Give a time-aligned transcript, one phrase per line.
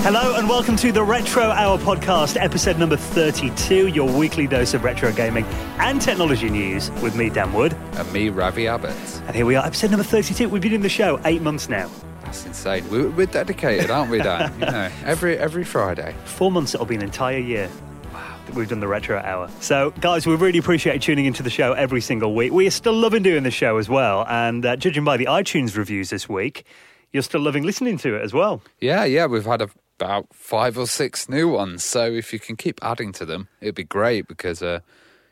[0.00, 4.84] Hello and welcome to the Retro Hour podcast, episode number 32, your weekly dose of
[4.84, 5.44] retro gaming
[5.78, 7.74] and technology news with me, Dan Wood.
[7.94, 8.94] And me, Ravi Abbott.
[9.26, 10.48] And here we are, episode number 32.
[10.48, 11.90] We've been in the show eight months now.
[12.22, 12.88] That's insane.
[12.88, 14.52] We're, we're dedicated, aren't we, Dan?
[14.60, 16.14] you know, every every Friday.
[16.24, 17.68] Four months, it'll be an entire year.
[18.12, 19.50] that We've done the Retro Hour.
[19.58, 22.52] So, guys, we really appreciate you tuning into the show every single week.
[22.52, 24.24] We are still loving doing the show as well.
[24.28, 26.64] And uh, judging by the iTunes reviews this week,
[27.12, 28.62] you're still loving listening to it as well.
[28.80, 29.68] Yeah, yeah, we've had a,
[29.98, 31.82] about five or six new ones.
[31.82, 34.80] So if you can keep adding to them, it'd be great because uh,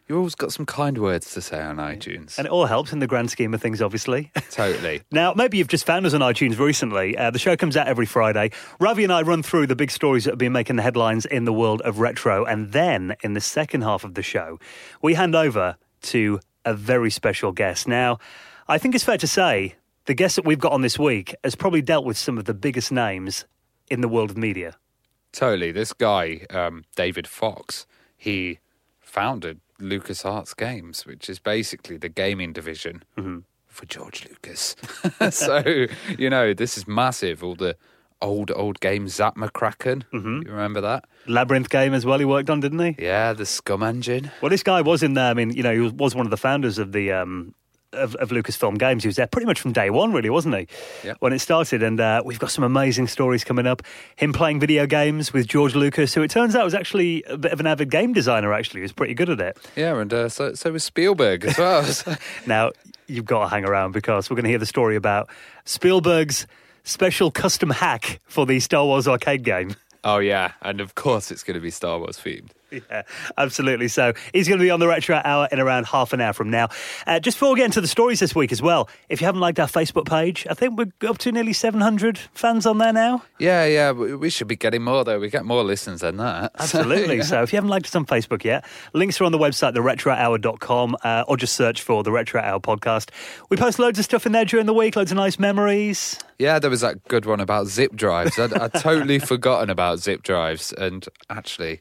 [0.09, 2.39] you always got some kind words to say on iTunes.
[2.39, 4.31] And it all helps in the grand scheme of things, obviously.
[4.51, 5.03] totally.
[5.11, 7.17] Now, maybe you've just found us on iTunes recently.
[7.17, 8.51] Uh, the show comes out every Friday.
[8.81, 11.45] Ravi and I run through the big stories that have been making the headlines in
[11.45, 12.45] the world of retro.
[12.45, 14.59] And then in the second half of the show,
[15.03, 17.87] we hand over to a very special guest.
[17.87, 18.19] Now,
[18.67, 21.55] I think it's fair to say the guest that we've got on this week has
[21.55, 23.47] probably dealt with some of the biggest names
[23.91, 24.77] in the world of media.
[25.33, 25.73] Totally.
[25.73, 28.61] This guy, um, David Fox, he
[29.01, 33.03] founded LucasArts Games, which is basically the gaming division
[33.67, 34.77] for George Lucas.
[35.31, 37.43] so, you know, this is massive.
[37.43, 37.77] All the
[38.23, 40.05] old, old games, Zak McKracken.
[40.13, 41.05] You remember that?
[41.27, 42.97] Labyrinth game as well, he worked on, didn't he?
[43.05, 44.31] Yeah, the SCUMM Engine.
[44.41, 45.31] Well, this guy was in there.
[45.31, 47.55] I mean, you know, he was, was one of the founders of the um,
[47.95, 49.03] of, of Lucasfilm Games.
[49.03, 50.67] He was there pretty much from day one, really, wasn't he?
[51.05, 51.17] Yep.
[51.21, 53.83] When it started, and uh, we've got some amazing stories coming up.
[54.17, 57.53] Him playing video games with George Lucas, who it turns out was actually a bit
[57.53, 58.53] of an avid game designer.
[58.53, 59.57] Actually, he was pretty good at it.
[59.77, 61.85] Yeah, and uh, so, so was Spielberg as well.
[62.47, 62.71] Now
[63.07, 65.29] you've got to hang around because we're going to hear the story about
[65.65, 66.47] Spielberg's
[66.85, 69.75] special custom hack for the Star Wars arcade game.
[70.05, 70.53] oh, yeah.
[70.63, 72.51] And of course, it's going to be Star Wars themed.
[72.91, 73.03] Yeah,
[73.39, 73.89] absolutely.
[73.89, 76.51] So he's going to be on the Retro Hour in around half an hour from
[76.51, 76.69] now.
[77.07, 79.41] Uh, just before we get into the stories this week as well, if you haven't
[79.41, 83.23] liked our Facebook page, I think we're up to nearly 700 fans on there now.
[83.39, 83.93] Yeah, yeah.
[83.93, 85.19] We should be getting more, though.
[85.19, 86.53] We get more listens than that.
[86.59, 87.23] Absolutely.
[87.23, 90.97] So if you haven't liked us on Facebook yet, links are on the website, theretrohour.com,
[91.03, 93.11] uh, or just search for the Retro Hour podcast.
[93.51, 96.19] We post loads of stuff in there during the week, loads of nice memories.
[96.39, 98.39] Yeah, there was that good one about zip drives.
[98.39, 100.73] I'd, I'd totally forgotten about zip drives.
[100.73, 101.81] And actually,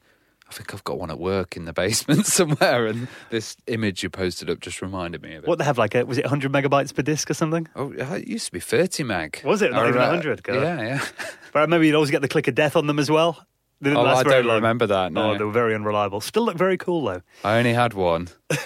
[0.53, 2.85] I think I've got one at work in the basement somewhere.
[2.85, 5.47] And this image you posted up just reminded me of it.
[5.47, 7.67] What they have, like, a, was it 100 megabytes per disc or something?
[7.75, 9.41] Oh, uh, it used to be 30 meg.
[9.43, 9.71] Was it?
[9.71, 10.41] Not I even 100?
[10.47, 11.05] Yeah, yeah.
[11.53, 13.45] But I remember you'd always get the click of death on them as well.
[13.83, 14.55] They didn't Oh, last I very don't long.
[14.55, 15.31] remember that, no.
[15.31, 16.21] Oh, they were very unreliable.
[16.21, 17.21] Still look very cool, though.
[17.43, 18.29] I only had one.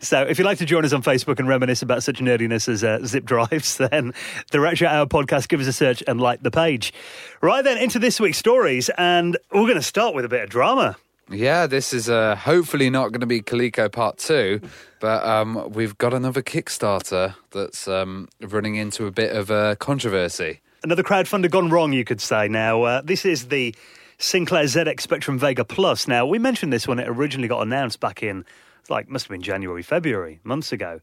[0.00, 2.82] So, if you'd like to join us on Facebook and reminisce about such nerdiness as
[2.84, 4.12] uh, zip drives, then
[4.52, 6.92] the Retro Hour podcast, give us a search and like the page.
[7.40, 10.50] Right then, into this week's stories, and we're going to start with a bit of
[10.50, 10.96] drama.
[11.30, 14.60] Yeah, this is uh, hopefully not going to be Coleco Part 2,
[15.00, 20.60] but um, we've got another Kickstarter that's um, running into a bit of a controversy.
[20.86, 22.46] Another crowdfunder gone wrong, you could say.
[22.46, 23.74] Now, uh, this is the
[24.18, 26.06] Sinclair ZX Spectrum Vega Plus.
[26.06, 28.44] Now, we mentioned this when it originally got announced back in,
[28.88, 31.00] like, must have been January, February, months ago.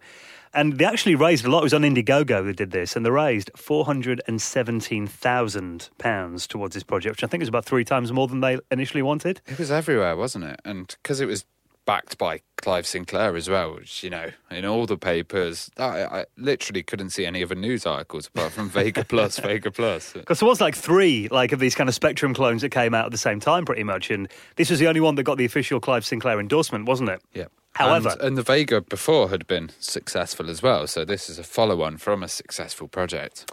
[0.53, 1.59] And they actually raised a lot.
[1.59, 7.23] It was on Indiegogo that did this, and they raised £417,000 towards this project, which
[7.25, 9.41] I think was about three times more than they initially wanted.
[9.47, 10.61] It was everywhere, wasn't it?
[10.63, 11.43] And because it was
[11.85, 16.25] backed by Clive Sinclair as well, which, you know, in all the papers, I, I
[16.37, 20.13] literally couldn't see any other news articles apart from Vega Plus, Vega Plus.
[20.13, 23.05] Because there was like three like of these kind of Spectrum clones that came out
[23.05, 25.45] at the same time, pretty much, and this was the only one that got the
[25.45, 27.21] official Clive Sinclair endorsement, wasn't it?
[27.33, 27.45] Yeah.
[27.73, 31.43] However- and, and the Vega before had been successful as well, so this is a
[31.43, 33.51] follow-on from a successful project.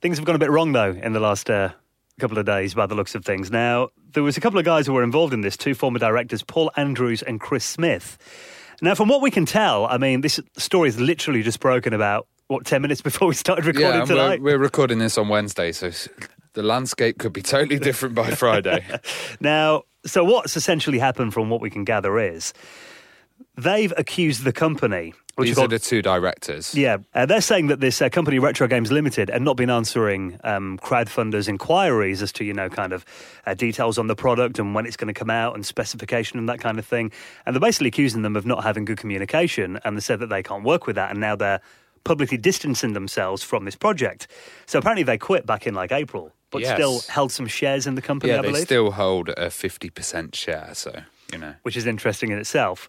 [0.00, 1.70] Things have gone a bit wrong though in the last uh,
[2.18, 3.50] couple of days, by the looks of things.
[3.50, 6.42] Now there was a couple of guys who were involved in this, two former directors,
[6.42, 8.18] Paul Andrews and Chris Smith.
[8.82, 12.26] Now, from what we can tell, I mean, this story is literally just broken about
[12.48, 14.40] what ten minutes before we started recording yeah, tonight.
[14.40, 15.90] we're, we're recording this on Wednesday, so
[16.52, 18.84] the landscape could be totally different by Friday.
[19.40, 22.54] Now, so what's essentially happened from what we can gather is
[23.56, 26.74] they've accused the company, which These is are the two directors.
[26.74, 30.38] Yeah, uh, they're saying that this uh, company, Retro Games Limited, had not been answering
[30.44, 33.04] um, crowdfunders' inquiries as to, you know, kind of
[33.46, 36.48] uh, details on the product and when it's going to come out and specification and
[36.48, 37.12] that kind of thing.
[37.44, 39.78] And they're basically accusing them of not having good communication.
[39.84, 41.10] And they said that they can't work with that.
[41.10, 41.60] And now they're
[42.04, 44.28] publicly distancing themselves from this project.
[44.66, 46.32] So apparently they quit back in like April.
[46.50, 46.76] but Yes.
[46.76, 48.64] still held some shares in the company, yeah, I they believe.
[48.64, 50.92] still hold a 50% share, so,
[51.32, 51.54] you know.
[51.62, 52.88] which is interesting in itself.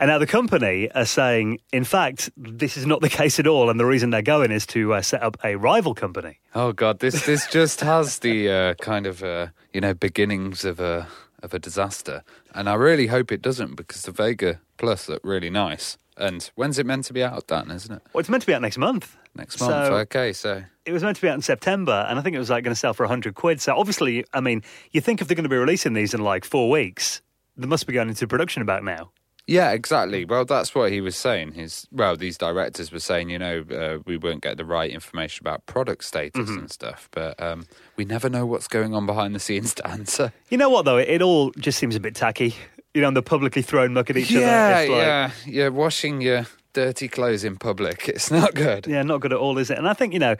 [0.00, 3.68] And now the company are saying, in fact, this is not the case at all,
[3.68, 6.40] and the reason they're going is to uh, set up a rival company.
[6.54, 10.80] Oh god, this this just has the uh, kind of uh, you know beginnings of
[10.80, 11.06] a
[11.42, 12.22] of a disaster,
[12.54, 15.98] and I really hope it doesn't because the Vega Plus look really nice.
[16.16, 17.70] And when's it meant to be out, Dan?
[17.70, 19.16] Isn't it Well, it's meant to be out next month.
[19.34, 19.70] next month?
[19.86, 22.38] So- okay, so It was meant to be out in September, and I think it
[22.38, 23.60] was like going to sell for hundred quid.
[23.60, 24.62] So obviously, I mean,
[24.92, 27.20] you think if they're going to be releasing these in like four weeks,
[27.58, 29.10] they must be going into production about now.
[29.50, 30.24] Yeah, exactly.
[30.24, 31.52] Well, that's what he was saying.
[31.52, 35.42] His well, these directors were saying, you know, uh, we won't get the right information
[35.42, 37.66] about product status and stuff, but um,
[37.96, 40.32] we never know what's going on behind the scenes, to answer.
[40.48, 40.98] You know what though?
[40.98, 42.54] It, it all just seems a bit tacky.
[42.94, 44.92] You know, and they're publicly throwing muck at each yeah, other.
[44.92, 48.86] Like, yeah, yeah, washing your dirty clothes in public, it's not good.
[48.86, 49.78] Yeah, not good at all, is it?
[49.78, 50.34] And I think, you know,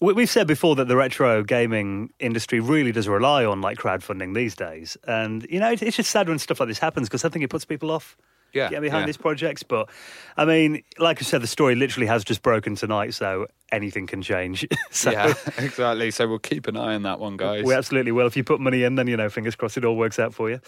[0.00, 4.34] we- we've said before that the retro gaming industry really does rely on like crowdfunding
[4.34, 4.96] these days.
[5.06, 7.42] And, you know, it- it's just sad when stuff like this happens because I think
[7.44, 8.16] it puts people off.
[8.52, 9.06] Yeah, Getting behind yeah.
[9.06, 9.62] these projects.
[9.62, 9.88] But,
[10.36, 14.22] I mean, like I said, the story literally has just broken tonight, so anything can
[14.22, 14.66] change.
[14.90, 16.10] so Yeah, exactly.
[16.10, 17.64] So we'll keep an eye on that one, guys.
[17.64, 18.26] we absolutely will.
[18.26, 20.48] If you put money in, then, you know, fingers crossed it all works out for
[20.50, 20.60] you.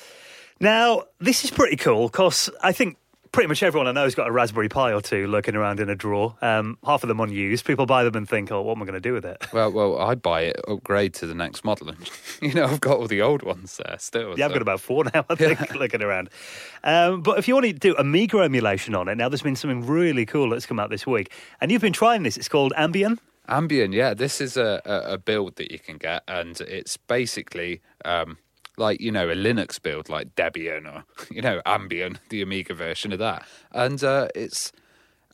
[0.61, 2.99] Now, this is pretty cool because I think
[3.33, 5.89] pretty much everyone I know has got a Raspberry Pi or two lurking around in
[5.89, 6.37] a drawer.
[6.43, 7.65] Um, half of them unused.
[7.65, 9.47] People buy them and think, oh, what am I going to do with it?
[9.53, 12.11] Well, well, I'd buy it, upgrade to the next model, and
[12.43, 14.39] you know I've got all the old ones there still.
[14.39, 16.31] Yeah, I've got about four now, I think, looking around.
[16.85, 19.57] Um, but if you want to do a Amiga emulation on it, now there's been
[19.57, 21.33] something really cool that's come out this week.
[21.61, 22.37] And you've been trying this.
[22.37, 23.19] It's called Ambien.
[23.49, 23.93] Ambien.
[23.93, 28.39] Yeah, this is a, a, a build that you can get, and it's basically um,
[28.81, 33.13] like you know a Linux build, like Debian or you know Ambien, the Amiga version
[33.13, 34.73] of that, and uh, it's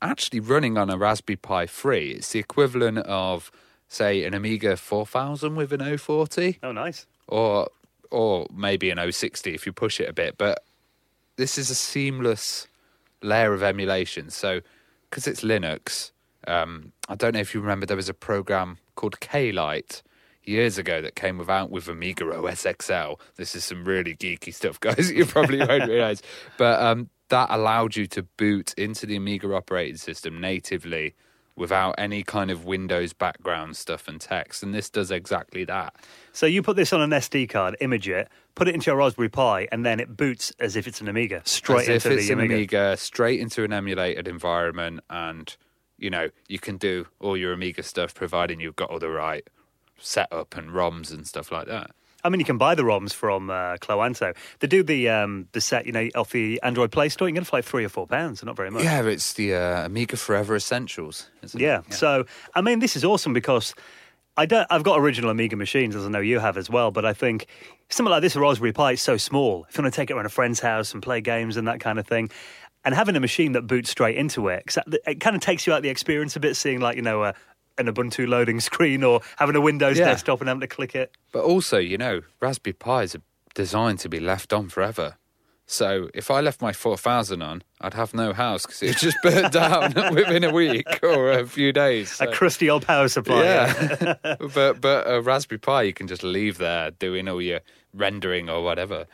[0.03, 2.11] actually running on a Raspberry Pi 3.
[2.11, 3.51] It's the equivalent of
[3.89, 6.59] say an Amiga 4000 with an 040.
[6.63, 7.07] Oh, nice.
[7.29, 7.69] or
[8.11, 10.37] or maybe an 060 if you push it a bit.
[10.39, 10.63] But
[11.37, 12.69] this is a seamless
[13.23, 14.31] layer of emulation.
[14.31, 14.61] So
[15.11, 16.11] because it's Linux,
[16.47, 20.03] um, I don't know if you remember there was a program called K-Lite
[20.47, 23.15] years ago that came without with Amiga OS XL.
[23.37, 25.11] This is some really geeky stuff, guys.
[25.11, 26.23] You probably won't realize,
[26.57, 31.15] but um, that allowed you to boot into the Amiga operating system natively.
[31.59, 35.95] Without any kind of Windows background stuff and text, and this does exactly that.
[36.31, 39.31] So you put this on an SD card, image it, put it into your Raspberry
[39.31, 42.27] Pi, and then it boots as if it's an Amiga, straight As into if it's
[42.27, 42.55] the an Amiga.
[42.57, 45.57] Amiga, straight into an emulated environment, and
[45.97, 49.49] you know you can do all your Amiga stuff, providing you've got all the right
[49.99, 51.91] setup and ROMs and stuff like that.
[52.25, 54.35] I mean, you can buy the ROMs from uh, Cloanto.
[54.59, 57.29] They do the um, the set, you know, off the Android Play Store.
[57.29, 58.83] You can get it for like three or four pounds, so not very much.
[58.83, 61.81] Yeah, it's the uh, Amiga Forever Essentials, isn't Yeah.
[61.87, 61.95] it?
[61.95, 63.75] So, I mean, this is awesome because
[64.37, 64.67] I don't.
[64.71, 66.91] I've got original Amiga machines, as I know you have as well.
[66.91, 67.47] But I think
[67.91, 69.65] something like this, a Raspberry Pi, is so small.
[69.69, 71.79] If you want to take it around a friend's house and play games and that
[71.79, 72.31] kind of thing,
[72.85, 75.73] and having a machine that boots straight into it, 'cause it kind of takes you
[75.75, 77.35] out the experience a bit, seeing like you know a,
[77.79, 80.07] an Ubuntu loading screen or having a Windows Yeah.
[80.07, 81.13] desktop and having to click it.
[81.33, 83.23] But also, you know, Raspberry Pis are
[83.55, 85.17] designed to be left on forever.
[85.69, 89.17] So if I left my 4000 on, I'd have no house because it would just
[89.23, 92.21] burn down within a week or a few days.
[92.21, 93.43] A crusty old power supply.
[93.43, 94.15] Yeah,
[94.55, 97.61] but but a Raspberry Pi you can just leave there doing all your
[97.93, 99.07] rendering or whatever.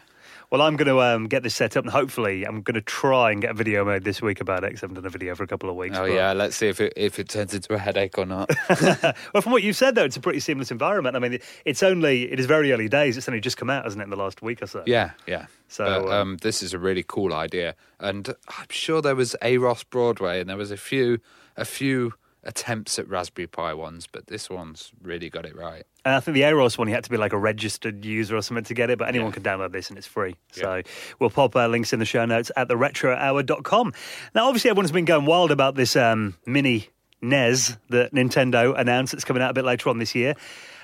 [0.52, 3.30] Well, I'm going to um, get this set up, and hopefully, I'm going to try
[3.30, 4.66] and get a video made this week about it.
[4.66, 5.96] Because I haven't done a video for a couple of weeks.
[5.96, 8.50] Oh but- yeah, let's see if it if it turns into a headache or not.
[9.32, 11.16] Well, from what you've said, though, it's a pretty seamless environment.
[11.16, 13.16] I mean, it's only it is very early days.
[13.16, 14.82] It's only just come out, hasn't it, in the last week or so?
[14.84, 15.46] yeah, yeah.
[15.68, 19.34] So, But, um, um, this is a really cool idea, and I'm sure there was
[19.40, 21.18] Aros Broadway, and there was a few
[21.56, 22.12] a few
[22.44, 25.84] attempts at Raspberry Pi ones, but this one's really got it right.
[26.04, 28.42] And I think the Aros one, you had to be like a registered user or
[28.42, 29.34] something to get it, but anyone Yeah.
[29.34, 30.34] can download this and it's free.
[30.50, 30.82] So
[31.20, 33.92] we'll pop uh, links in the show notes at theretrohour.com.
[34.34, 36.88] Now, obviously, everyone's been going wild about this um, mini
[37.20, 40.34] NES that Nintendo announced that's coming out a bit later on this year.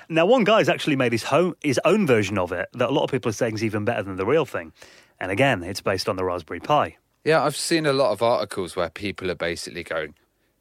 [0.07, 3.03] Now, one guy's actually made his, home, his own version of it that a lot
[3.03, 4.73] of people are saying is even better than the real thing.
[5.19, 6.95] And again, it's based on the Raspberry Pi.
[7.25, 10.15] Yeah, I've seen a lot of articles where people are basically going,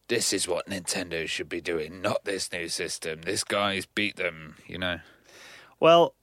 [0.09, 3.23] "This is what Nintendo should be doing, not this new system.
[3.23, 5.01] This guy's beat them," you know.
[5.81, 6.15] Well,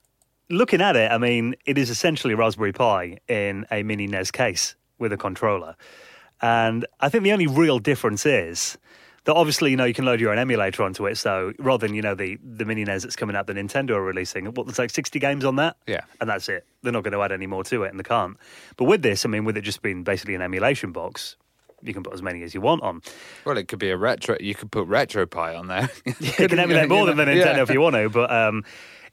[0.50, 4.74] looking at it, I mean, it is essentially Raspberry Pi in a mini NES case
[4.98, 5.76] with a controller.
[6.42, 8.76] And I think the only real difference is
[9.24, 11.16] that obviously, you know, you can load your own emulator onto it.
[11.16, 14.02] So rather than, you know, the, the mini NES that's coming out that Nintendo are
[14.02, 15.76] releasing, what, there's like 60 games on that?
[15.86, 16.02] Yeah.
[16.20, 16.64] And that's it.
[16.82, 18.36] They're not going to add any more to it, and they can't.
[18.76, 21.36] But with this, I mean, with it just being basically an emulation box,
[21.86, 23.02] you can put as many as you want on.
[23.44, 24.36] Well, it could be a retro.
[24.40, 25.88] You could put RetroPie on there.
[26.20, 28.64] You can emulate more than the Nintendo if you want to, but um,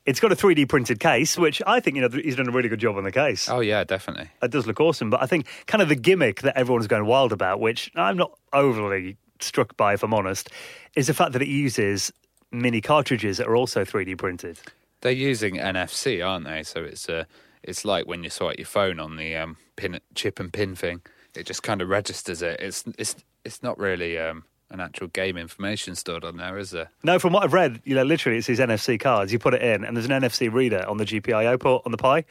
[0.05, 2.69] It's got a 3D printed case, which I think you know he's done a really
[2.69, 3.47] good job on the case.
[3.49, 4.29] Oh yeah, definitely.
[4.41, 7.31] It does look awesome, but I think kind of the gimmick that everyone's going wild
[7.31, 10.49] about, which I'm not overly struck by, if I'm honest,
[10.95, 12.11] is the fact that it uses
[12.51, 14.59] mini cartridges that are also 3D printed.
[15.01, 16.63] They're using NFC, aren't they?
[16.63, 17.25] So it's uh,
[17.61, 21.01] it's like when you swipe your phone on the um, pin chip and pin thing.
[21.35, 22.59] It just kind of registers it.
[22.59, 26.89] It's it's it's not really um, an actual game information stored on there, is there?
[27.03, 29.33] No, from what I've read, you know, literally it's these NFC cards.
[29.33, 31.97] You put it in, and there's an NFC reader on the GPIO port on the
[31.97, 32.25] Pi,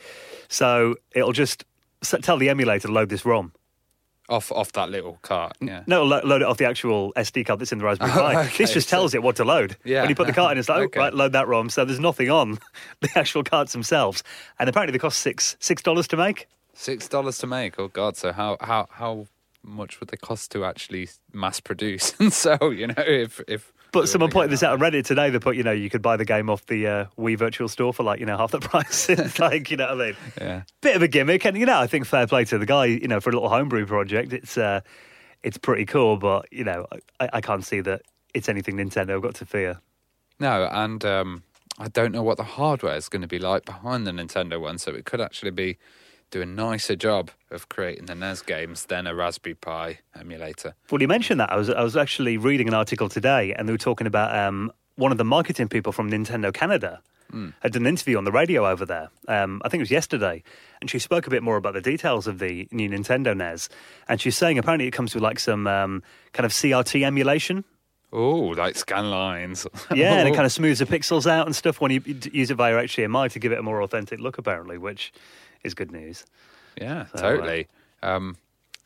[0.49, 1.64] so it'll just
[2.23, 3.52] tell the emulator to load this ROM.
[4.28, 5.56] Off off that little cart.
[5.61, 5.82] Yeah.
[5.88, 8.44] No, lo- load it off the actual SD card that's in the Raspberry Oh, Pi.
[8.47, 9.76] okay, this just so- tells it what to load.
[9.85, 10.00] Yeah.
[10.02, 11.00] When you put the card in, it's like, Okay.
[11.00, 11.68] oh, right, load that ROM.
[11.68, 12.59] So there's nothing on
[13.00, 14.23] the actual cards themselves.
[14.61, 16.47] And apparently they cost six six dollars to make.
[16.74, 17.78] Six dollars to make.
[17.78, 18.16] Oh God!
[18.16, 19.26] So how how how
[19.62, 22.72] much would they cost to actually mass produce and sell?
[22.72, 23.72] You know, if if.
[23.92, 25.28] But someone pointed this out on Reddit today.
[25.28, 27.92] They put, you know, you could buy the game off the uh, Wii Virtual Store
[27.92, 29.06] for like, you know, half the price.
[29.38, 30.16] like, you know what I mean?
[30.40, 30.62] Yeah.
[30.80, 32.86] Bit of a gimmick, and you know, I think fair play to the guy.
[32.86, 34.80] You know, for a little homebrew project, it's uh,
[35.42, 36.16] it's pretty cool.
[36.16, 36.86] But you know,
[37.20, 38.00] I, I can't see that
[38.32, 39.78] it's anything Nintendo got to fear.
[40.40, 41.42] No, and um,
[41.78, 44.78] I don't know what the hardware is going to be like behind the Nintendo one,
[44.78, 45.78] so it could actually be
[46.32, 50.74] do a nicer job of creating the NES games than a Raspberry Pi emulator.
[50.90, 51.52] Well, you mentioned that.
[51.52, 54.72] I was I was actually reading an article today, and they were talking about um,
[54.96, 57.00] one of the marketing people from Nintendo Canada
[57.62, 59.08] had done an interview on the radio over there.
[59.26, 60.42] Um, I think it was yesterday,
[60.82, 63.70] and she spoke a bit more about the details of the new Nintendo NES.
[64.06, 66.02] And she's saying apparently it comes with like some um,
[66.34, 67.64] kind of CRT emulation.
[68.12, 69.66] Oh, like scan lines.
[69.94, 72.56] Yeah, and it kind of smooths the pixels out and stuff when you use it
[72.56, 75.10] via HDMI to give it a more authentic look, apparently, which
[75.64, 76.25] is good news.
[76.81, 77.69] Yeah, So, uh, totally.
[78.02, 78.37] Um,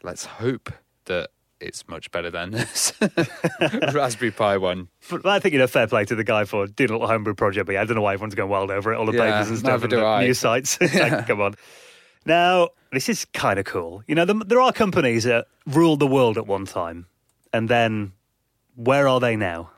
[0.02, 0.73] let's hope
[1.06, 1.30] that
[1.61, 2.92] it's much better than this
[3.92, 4.88] Raspberry Pi one.
[5.11, 7.35] But I think you know, fair play to the guy for doing a little homebrew
[7.35, 7.66] project.
[7.66, 8.97] But yeah, I don't know why everyone's going wild over it.
[8.97, 10.25] All the Yeah, papers and stuff and the I.
[10.25, 10.78] news sites.
[10.95, 11.54] Like, come on.
[12.26, 14.02] Now, this is kind of cool.
[14.06, 17.06] You know, the, there are companies that ruled the world at one time,
[17.52, 18.12] and then
[18.75, 19.71] where are they now?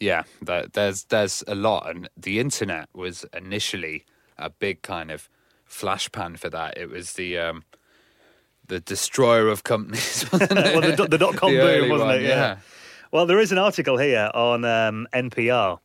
[0.00, 4.04] Yeah, there's there's a lot, and the internet was initially
[4.38, 5.28] a big kind of
[5.72, 6.76] flashpan for that.
[6.76, 7.64] It was the um,
[8.68, 10.24] the destroyer of companies.
[10.32, 10.58] wasn't it?
[10.76, 12.22] well, the, dot- the dot com The boom, wasn't one, it?
[12.22, 12.58] yeah.
[13.10, 15.78] Well, there is an article here on um, NPR,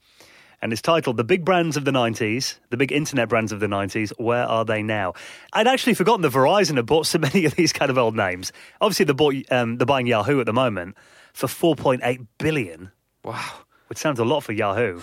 [0.61, 3.67] and it's titled "The Big Brands of the '90s, the Big Internet Brands of the
[3.67, 4.11] '90s.
[4.17, 5.13] Where are they now?"
[5.53, 8.51] I'd actually forgotten that Verizon had bought so many of these kind of old names.
[8.81, 10.95] Obviously, they bought um, they're buying Yahoo at the moment
[11.33, 12.91] for 4.8 billion,
[13.23, 13.43] Wow.
[13.87, 15.01] which sounds a lot for Yahoo.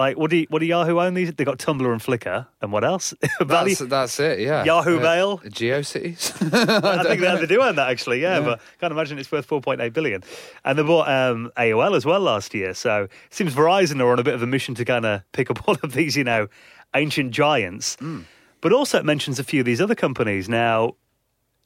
[0.00, 1.30] Like, what do you, what do Yahoo own these?
[1.34, 3.12] They got Tumblr and Flickr, and what else?
[3.40, 4.64] That's, that's it, yeah.
[4.64, 5.38] Yahoo Uh, Mail?
[5.40, 6.32] GeoCities?
[6.84, 9.46] I think they, they do own that actually, yeah, But I can't imagine it's worth
[9.46, 10.24] 4.8 billion.
[10.64, 12.72] And they bought um, AOL as well last year.
[12.72, 15.50] So it seems Verizon are on a bit of a mission to kind of pick
[15.50, 16.48] up all of these, you know,
[16.94, 17.98] ancient giants.
[18.62, 20.48] But also it mentions a few of these other companies.
[20.48, 20.94] Now,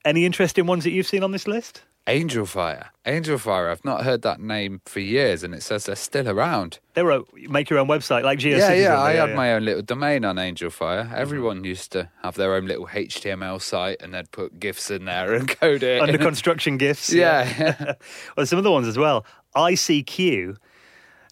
[0.05, 1.83] any interesting ones that you've seen on this list?
[2.07, 2.91] Angel Fire.
[3.07, 3.71] Angel Fire.
[3.71, 6.79] I've not heard that name for years, and it says they're still around.
[6.93, 8.59] They were a, make your own website like GeoCities.
[8.59, 9.01] yeah, yeah.
[9.01, 11.11] I had my own little domain on Angel Fire.
[11.15, 15.33] Everyone used to have their own little HTML site, and they'd put GIFs in there
[15.35, 16.03] and code it.
[16.03, 17.11] under construction gifts.
[17.13, 17.95] yeah.
[18.37, 19.25] well, some other ones as well.
[19.57, 20.57] ICQ,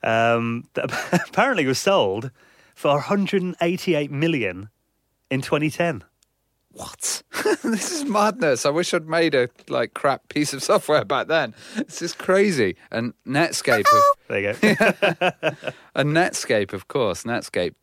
[0.03, 0.91] um, that
[1.29, 2.31] apparently was sold
[2.75, 4.71] for 188 million
[5.31, 6.03] in 2010.
[6.73, 7.23] What?
[7.63, 8.65] this is madness.
[8.67, 11.55] I wish I'd made a like crap piece of software back then.
[11.77, 12.77] This is crazy.
[12.91, 15.39] And Netscape, of, There you go.
[15.95, 17.75] and Netscape, of course, Netscape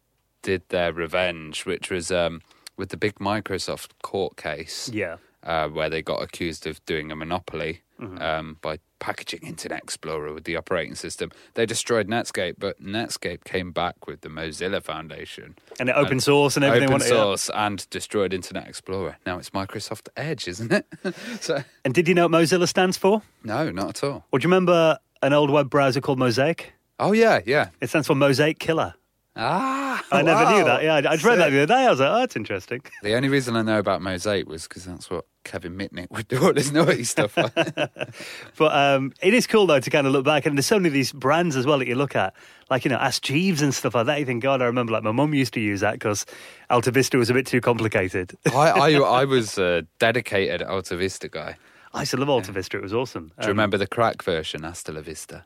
[0.42, 2.42] did their revenge, which was um,
[2.78, 4.90] with the big Microsoft court case.
[4.94, 5.18] yeah.
[5.44, 8.22] uh, where they got accused of doing a monopoly Mm-hmm.
[8.22, 11.32] um, by packaging Internet Explorer with the operating system.
[11.56, 15.58] They destroyed Netscape, but Netscape came back with the Mozilla Foundation.
[15.80, 16.86] And it open source and everything.
[16.90, 17.16] Open wasn't it?
[17.16, 17.22] Yeah.
[17.22, 19.18] source and destroyed Internet Explorer.
[19.26, 20.86] Now it's Microsoft Edge, isn't it?
[21.42, 23.22] so And did you know what Mozilla stands for?
[23.44, 24.26] no, not at all.
[24.32, 26.74] Do you remember an old web browser called Mosaic?
[27.00, 27.70] Oh yeah, yeah.
[27.82, 28.94] It stands for Mosaic Killer.
[29.42, 30.84] Ah, I never knew that.
[30.84, 31.86] Yeah, I I read that the other day.
[31.86, 32.82] I was like, oh, that's interesting.
[33.04, 36.44] The only reason I know about Mosaic was because that's what Kevin Mitnick would do
[36.44, 37.36] all his naughty stuff.
[38.58, 40.88] But um, it is cool though to kind of look back, and there's so many
[40.88, 42.34] of these brands as well that you look at,
[42.70, 44.20] like you know, Ask Jeeves and stuff like that.
[44.20, 46.26] You think, God, I remember like my mum used to use that because
[46.70, 48.36] Alta Vista was a bit too complicated.
[48.54, 51.56] I, I, I was a dedicated Alta Vista guy.
[51.94, 53.32] I used to love Alta Vista; it was awesome.
[53.40, 55.46] Do you remember the crack version, Hasta la Vista?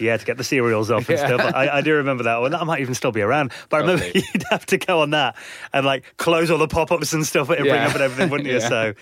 [0.00, 1.26] Yeah, to get the serials off and Yeah.
[1.26, 1.54] stuff.
[1.54, 2.50] I, I do remember that one.
[2.52, 3.52] That might even still be around.
[3.68, 4.24] But I remember Probably.
[4.34, 5.36] you'd have to go on that
[5.72, 7.86] and like close all the pop-ups and stuff and bring Yeah.
[7.88, 8.52] up and everything, wouldn't you?
[8.60, 8.68] Yeah.
[8.68, 8.94] So,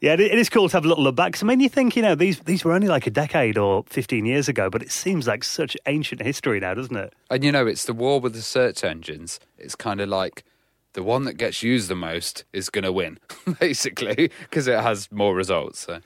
[0.00, 1.32] yeah, it, it is cool to have a little look back.
[1.34, 3.84] 'Cause, I mean, you think you know these these were only like a decade or
[3.88, 7.12] fifteen years ago, but it seems like such ancient history now, doesn't it?
[7.30, 9.38] And you know, it's the war with the search engines.
[9.58, 10.42] It's kind of like
[10.94, 13.18] the one that gets used the most is going to win,
[13.60, 15.78] basically, because it has more results.
[15.78, 16.00] So.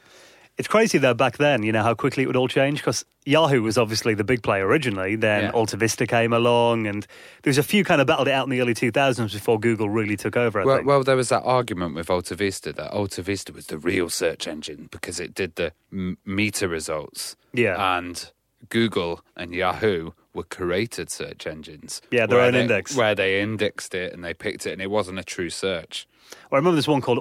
[0.58, 3.60] It's crazy though back then, you know, how quickly it would all change because Yahoo
[3.62, 5.14] was obviously the big player originally.
[5.16, 5.50] Then Yeah.
[5.50, 7.02] Alta Vista came along, and
[7.42, 9.90] there was a few kind of battled it out in the early 2000s before Google
[9.90, 10.60] really took over.
[10.60, 10.86] I Well, think.
[10.88, 14.48] well, there was that argument with Alta Vista that Alta Vista was the real search
[14.48, 17.36] engine because it did the m- meta results.
[17.52, 17.98] Yeah.
[17.98, 18.30] And
[18.70, 22.00] Google and Yahoo were curated search engines.
[22.10, 22.96] Yeah, their own they- index.
[22.96, 26.06] Where they indexed it and they picked it and it wasn't a true search.
[26.50, 27.20] Well, I remember there's one called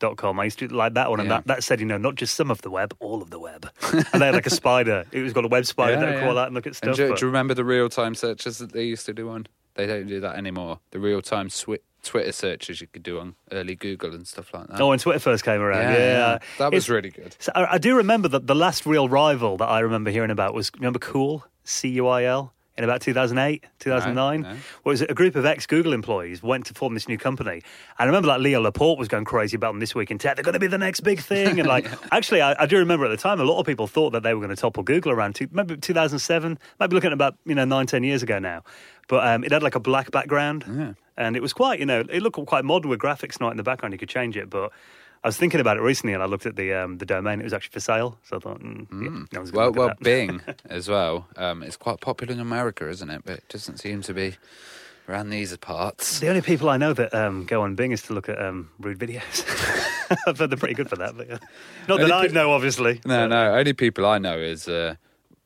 [0.00, 0.40] alltheweb.com.
[0.40, 1.36] I used to like that one, and Yeah.
[1.38, 3.68] that, that said, you know, not just some of the web, all of the web.
[3.92, 5.04] and they had like a spider.
[5.12, 6.96] It was got a web spider that would call out and look at stuff.
[6.96, 9.46] do, but- do you remember the real time searches that they used to do on?
[9.74, 10.80] They don't do that anymore.
[10.90, 14.68] The real time swi- Twitter searches you could do on early Google and stuff like
[14.68, 14.80] that.
[14.80, 17.36] Oh, when Twitter first came around, yeah, that was It's- really good.
[17.38, 20.54] So I, I do remember that the last real rival that I remember hearing about
[20.54, 24.40] was remember Cool C U I L in about 2008, 2009.
[24.40, 24.56] No, no.
[24.84, 27.62] Was a group of ex Google employees went to form this new company, and
[27.98, 30.36] I remember like Leo Laporte was going crazy about them this week in tech.
[30.36, 33.06] They're going to be the next big thing, and like actually, I, I do remember
[33.06, 35.12] at the time a lot of people thought that they were going to topple Google
[35.12, 38.62] around two, maybe 2007, maybe looking at about you know nine ten years ago now.
[39.08, 40.64] But um, it had like a black background,
[41.16, 43.62] and it was quite you know it looked quite modern with graphics not in the
[43.62, 43.92] background.
[43.92, 44.72] You could change it, but.
[45.24, 47.40] I was thinking about it recently, and I looked at the um, the domain.
[47.40, 49.92] It was actually for sale, so I thought, mm, yeah, no one's Well, well.
[50.00, 51.26] Bing as well.
[51.36, 53.22] Um, it's quite popular in America, isn't it?
[53.24, 54.36] But it doesn't seem to be
[55.08, 56.20] around these parts.
[56.20, 58.70] The only people I know that um, go on Bing is to look at um,
[58.78, 59.44] rude videos.
[60.26, 61.16] I've heard they're pretty good for that.
[61.16, 61.38] But, yeah.
[61.88, 63.00] Not that Only I know, obviously.
[63.04, 63.54] No, no.
[63.54, 64.96] Only people I know is uh,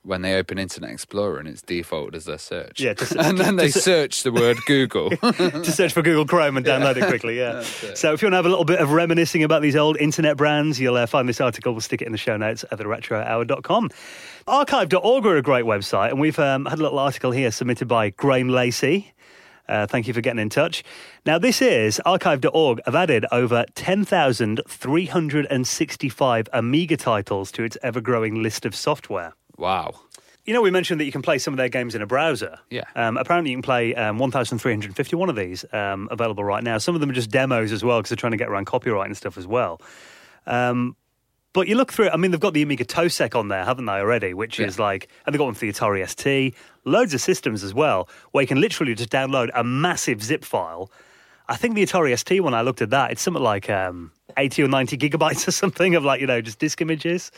[0.02, 2.80] when they open Internet Explorer and it's default as their search.
[2.80, 5.10] Yeah, to and then they to search the word Google.
[5.10, 7.36] to search for Google Chrome and download it quickly.
[7.38, 7.60] Yeah.
[7.60, 7.98] It.
[7.98, 10.36] So if you want to have a little bit of reminiscing about these old internet
[10.36, 11.72] brands, you'll uh, find this article.
[11.72, 13.90] We'll stick it in the show notes at theretrohour.com.
[14.46, 18.10] Archive.org are a great website, and we've um, had a little article here submitted by
[18.10, 19.12] Graham Lacey.
[19.68, 20.82] Uh, thank you for getting in touch.
[21.24, 28.66] Now, this is archive.org have added over 10,365 Amiga titles to its ever growing list
[28.66, 29.32] of software.
[29.60, 29.94] Wow.
[30.46, 32.58] You know, we mentioned that you can play some of their games in a browser.
[32.70, 32.84] Yeah.
[32.96, 36.78] Um, apparently, you can play um, 1,351 of these um, available right now.
[36.78, 39.06] Some of them are just demos as well because they're trying to get around copyright
[39.06, 39.80] and stuff as well.
[40.46, 40.96] Um,
[41.52, 43.86] but you look through it, I mean, they've got the Amiga TOSEC on there, haven't
[43.86, 44.34] they, already?
[44.34, 47.74] Which is like, and they've got one for the Atari ST, loads of systems as
[47.74, 50.92] well, where you can literally just download a massive zip file.
[51.48, 54.62] I think the Atari ST one, I looked at that, it's something like um, 80
[54.62, 57.32] or 90 gigabytes or something of like, you know, just disk images.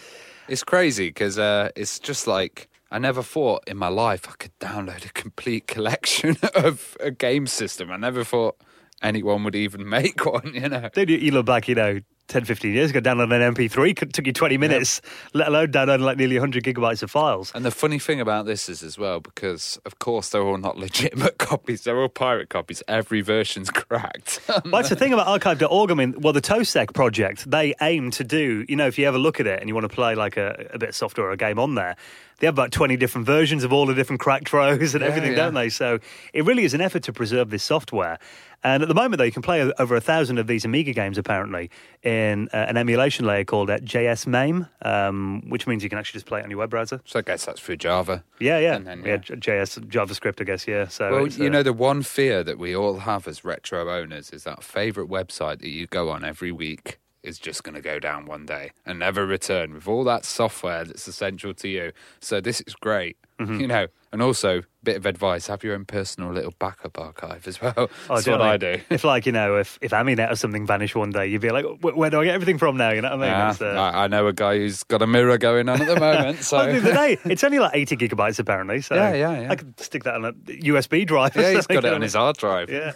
[0.52, 4.52] It's crazy because uh, it's just like I never thought in my life I could
[4.60, 7.90] download a complete collection of a game system.
[7.90, 8.56] I never thought
[9.02, 10.52] anyone would even make one.
[10.54, 10.90] You know.
[10.92, 14.14] Then you, you look back, you know, 10, 15 years ago, downloading an MP3 could,
[14.14, 15.02] took you 20 minutes,
[15.34, 17.52] let alone downloading like nearly 100 gigabytes of files.
[17.54, 20.78] And the funny thing about this is as well, because of course they're all not
[20.86, 22.82] legitimate copies, they're all pirate copies.
[22.88, 24.40] Every version's cracked.
[24.48, 25.90] Well, that's the thing about archive.org.
[25.90, 29.18] I mean, well, the TOSEC project, they aim to do, you know, if you ever
[29.18, 31.32] look at it and you want to play like a, a bit of software or
[31.32, 31.96] a game on there,
[32.38, 35.32] they have about 20 different versions of all the different cracked rows and Yeah, everything,
[35.32, 35.36] yeah.
[35.36, 35.68] don't they?
[35.68, 35.98] So
[36.32, 38.18] it really is an effort to preserve this software.
[38.64, 41.18] And at the moment, though, you can play over a thousand of these Amiga games,
[41.18, 41.68] apparently,
[42.02, 46.18] in uh, an emulation layer called uh, JS MAME, um, which means you can actually
[46.18, 47.00] just play it on your web browser.
[47.04, 48.22] so I guess that's through Java.
[48.38, 48.76] Yeah, yeah.
[48.76, 49.12] And then, yeah.
[49.28, 49.36] yeah.
[49.36, 50.86] JS, JavaScript, I guess, yeah.
[50.88, 54.30] So Well, you uh, know, the one fear that we all have as retro owners
[54.30, 57.98] is that favourite website that you go on every week is just going to go
[58.00, 61.92] down one day and never return with all that software that's essential to you.
[62.20, 63.60] So this is great, Mm-hmm.
[63.60, 63.86] you know.
[64.12, 67.72] And also, bit of advice: have your own personal little backup archive as well.
[68.10, 68.78] Oh, That's what I do.
[68.90, 71.64] If, like, you know, if, if Aminet or something vanished one day, you'd be like,
[71.80, 72.90] where do I get everything from now?
[72.90, 73.56] You know what I mean?
[73.60, 75.98] Yeah, uh, I, I know a guy who's got a mirror going on at the
[75.98, 76.38] moment.
[76.42, 78.82] So the day, it's only like 80 gigabytes apparently.
[78.82, 79.50] So Yeah, yeah, yeah.
[79.52, 81.34] I could stick that on a USB drive.
[81.34, 82.68] yeah, he's got it on his hard drive.
[82.68, 82.92] Yeah,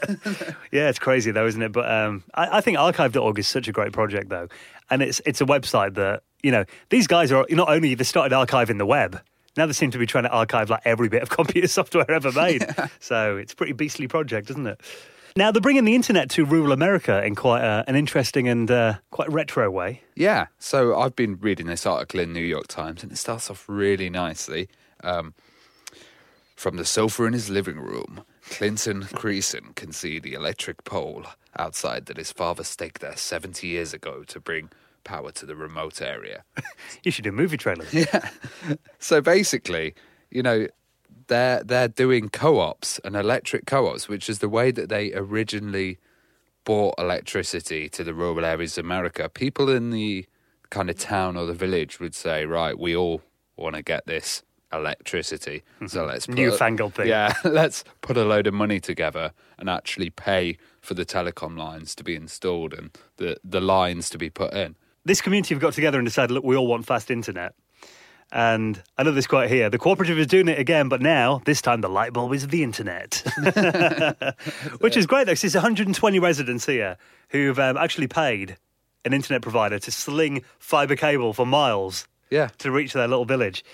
[0.72, 1.72] yeah, it's crazy though, isn't it?
[1.72, 4.48] But um, I, I think archive.org is such a great project though,
[4.90, 8.34] and it's it's a website that you know these guys are not only they started
[8.34, 9.20] archiving the web.
[9.56, 12.32] Now they seem to be trying to archive like every bit of computer software ever
[12.32, 12.66] made.
[13.00, 14.80] So it's a pretty beastly project, isn't it?
[15.36, 18.94] Now they're bringing the internet to rural America in quite uh, an interesting and uh,
[19.10, 20.02] quite retro way.
[20.14, 20.46] Yeah.
[20.58, 24.10] So I've been reading this article in New York Times, and it starts off really
[24.10, 24.68] nicely.
[25.04, 25.34] Um,
[26.56, 31.26] from the sofa in his living room, Clinton Creason can see the electric pole
[31.58, 34.70] outside that his father staked there 70 years ago to bring
[35.06, 36.44] power to the remote area.
[37.02, 37.92] You should do movie trailers.
[37.94, 38.28] Yeah.
[38.98, 39.94] So basically,
[40.30, 40.66] you know,
[41.28, 45.98] they're they're doing co-ops and electric co-ops, which is the way that they originally
[46.64, 49.28] bought electricity to the rural areas of America.
[49.28, 50.26] People in the
[50.70, 53.22] kind of town or the village would say, right, we all
[53.56, 54.42] want to get this
[54.72, 55.86] electricity, mm-hmm.
[55.86, 57.06] so let's put, Newfangled thing.
[57.06, 61.94] Yeah, let's put a load of money together and actually pay for the telecom lines
[61.94, 64.76] to be installed and the the lines to be put in.
[65.06, 67.54] This community have got together and decided, look, we all want fast internet.
[68.32, 69.70] And I love this quite here.
[69.70, 72.64] The cooperative is doing it again, but now, this time, the light bulb is the
[72.64, 73.22] internet.
[74.80, 76.96] Which is great, though, 'cause it's 120 residents here
[77.28, 78.56] who've um, actually paid
[79.04, 82.48] an internet provider to sling fibre cable for miles Yeah.
[82.58, 83.64] to reach their little village.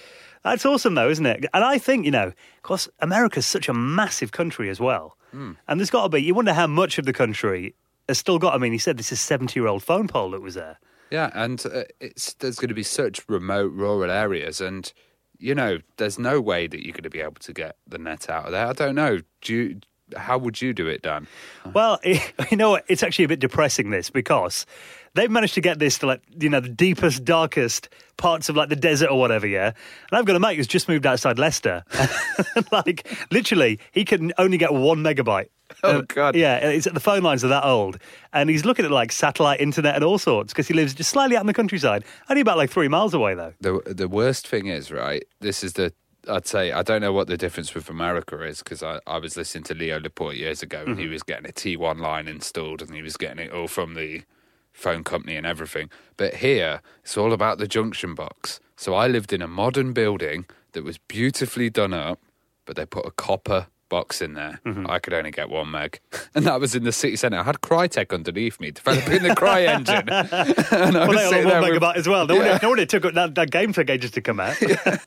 [0.44, 1.46] That's awesome, though, isn't it?
[1.54, 5.16] And I think, you know, of course, America's such a massive country as well.
[5.32, 7.74] And there's got to be, you wonder how much of the country
[8.06, 10.42] has still got, I mean, he said this is 70 year old phone pole that
[10.42, 10.78] was there.
[11.12, 14.90] Yeah, and uh, it's there's going to be such remote rural areas, and
[15.38, 18.30] you know, there's no way that you're going to be able to get the net
[18.30, 18.66] out of there.
[18.66, 19.18] I don't know.
[19.42, 19.80] Do you?
[20.16, 21.26] How would you do it, Dan?
[21.74, 22.00] Well,
[22.50, 22.80] you know?
[22.88, 24.64] It's actually a bit depressing this because
[25.14, 28.70] they've managed to get this to like you know the deepest, darkest parts of like
[28.70, 29.46] the desert or whatever.
[29.46, 29.74] Yeah, and
[30.18, 31.84] I've got a mate who's just moved outside Leicester.
[32.72, 35.48] like literally, he can only get one megabyte.
[35.82, 36.34] Oh, Uh, God.
[36.36, 37.98] Yeah, it's the phone lines are that old,
[38.32, 41.36] and he's looking at like satellite internet and all sorts because he lives just slightly
[41.36, 43.52] out in the countryside, only about like three miles away though.
[43.60, 45.24] The the worst thing is right.
[45.40, 45.92] This is the
[46.28, 49.36] I'd say I don't know what the difference with America is because I, I was
[49.36, 52.94] listening to Leo Laporte years ago and he was getting a T1 line installed and
[52.94, 54.22] he was getting it all from the
[54.72, 55.90] phone company and everything.
[56.16, 58.60] But here it's all about the junction box.
[58.76, 62.20] So I lived in a modern building that was beautifully done up,
[62.66, 64.58] but they put a copper box in there.
[64.64, 64.86] Mm-hmm.
[64.88, 66.00] I could only get one meg,
[66.34, 67.38] and that was in the city centre.
[67.38, 71.48] I had Crytek underneath me developing the Cry engine, and I Well, was they sitting
[71.48, 72.26] there one with- megabyte as well.
[72.26, 72.40] No, Yeah.
[72.52, 74.56] wonder, no wonder it took that, that game took ages to come out.
[74.62, 74.98] It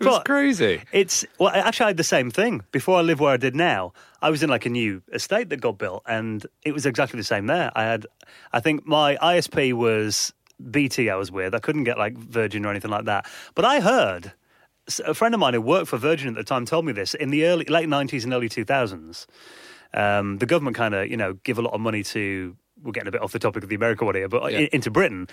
[0.00, 0.82] was crazy.
[0.92, 3.92] It's well, actually, I had the same thing before I lived where I did now.
[4.20, 7.24] I was in like a new estate that got built, and it was exactly the
[7.24, 7.70] same there.
[7.74, 8.06] I had,
[8.52, 10.32] I think my ISP was
[10.70, 11.10] BT.
[11.10, 11.54] I was with.
[11.54, 13.26] I couldn't get like Virgin or anything like that.
[13.54, 14.32] But I heard
[15.06, 17.30] a friend of mine who worked for Virgin at the time told me this in
[17.30, 19.26] the early late nineties and early two thousands.
[19.94, 22.56] Um, the government kind of you know give a lot of money to.
[22.82, 24.58] We're getting a bit off the topic of the America one here, but Yeah.
[24.60, 25.28] in, into Britain,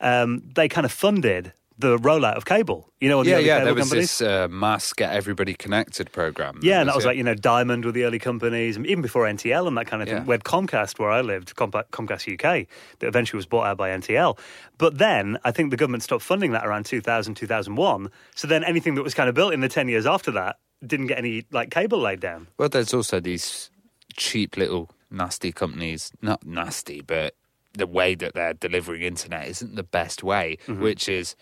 [0.00, 2.88] um, they kind of funded the rollout of cable.
[3.00, 3.64] You know, on the Yeah, yeah.
[3.64, 4.18] There was companies.
[4.18, 6.58] this uh, mass get everybody connected program.
[6.62, 7.08] Yeah, and that was it.
[7.08, 10.02] like, you know, Diamond with the early companies, and even before NTL and that kind
[10.02, 10.24] of thing.
[10.26, 12.66] We had Comcast, where I lived, Comcast UK,
[13.00, 14.38] that eventually was bought out by NTL.
[14.78, 18.08] But then I think the government stopped funding that around 2000, 2001.
[18.34, 21.06] So then anything that was kind of built in the 10 years after that didn't
[21.08, 22.48] get any like cable laid down.
[22.58, 23.70] Well, there's also these
[24.16, 26.10] cheap little nasty companies.
[26.22, 27.34] Not nasty, but
[27.74, 30.82] the way that they're delivering internet isn't the best way, Mm-hmm.
[30.82, 31.34] which is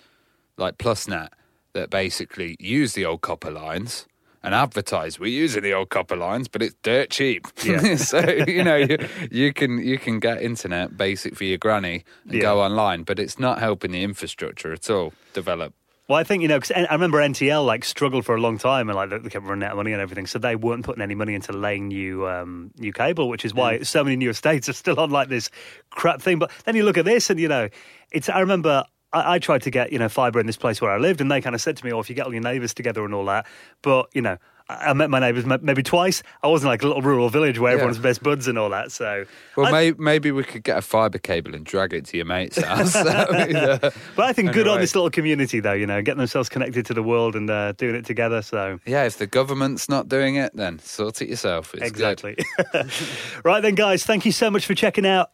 [0.60, 1.28] like PlusNet
[1.72, 4.06] that basically use the old copper lines.
[4.42, 7.46] And advertise we're using the old copper lines, but it's dirt cheap.
[7.62, 7.96] Yeah.
[7.96, 8.96] so you know you,
[9.30, 12.40] you can you can get internet basic for your granny and Yeah.
[12.40, 15.74] go online, but it's not helping the infrastructure at all develop.
[16.08, 18.88] Well, I think, you know, because I remember NTL like struggled for a long time
[18.88, 20.26] and like they kept running out of money and everything.
[20.26, 23.82] So they weren't putting any money into laying new um, new cable, which is why
[23.82, 25.50] so many new estates are still on like this
[25.90, 26.38] crap thing.
[26.40, 27.68] But then you look at this and, you know,
[28.10, 30.90] it's, I remember I, I tried to get, you know, fibre in this place where
[30.90, 32.42] I lived and they kind of said to me, oh, if you get all your
[32.42, 33.46] neighbours together and all that.
[33.82, 34.36] But, you know,
[34.68, 36.22] I, I met my neighbours maybe twice.
[36.42, 37.78] I wasn't like a little rural village where Yeah.
[37.78, 38.92] everyone's best buds and all that.
[38.92, 39.24] So,
[39.56, 42.56] Well, may, maybe we could get a fibre cable and drag it to your mate's
[42.64, 42.92] house.
[42.92, 46.00] That would be the- but I think good on this little community, though, you know,
[46.02, 48.42] getting themselves connected to the world and uh, doing it together.
[48.42, 51.74] So, Yeah, if the government's not doing it, then sort it yourself.
[51.74, 51.82] It's.
[51.82, 52.36] Exactly.
[53.44, 55.30] right then, guys, thank you so much for checking out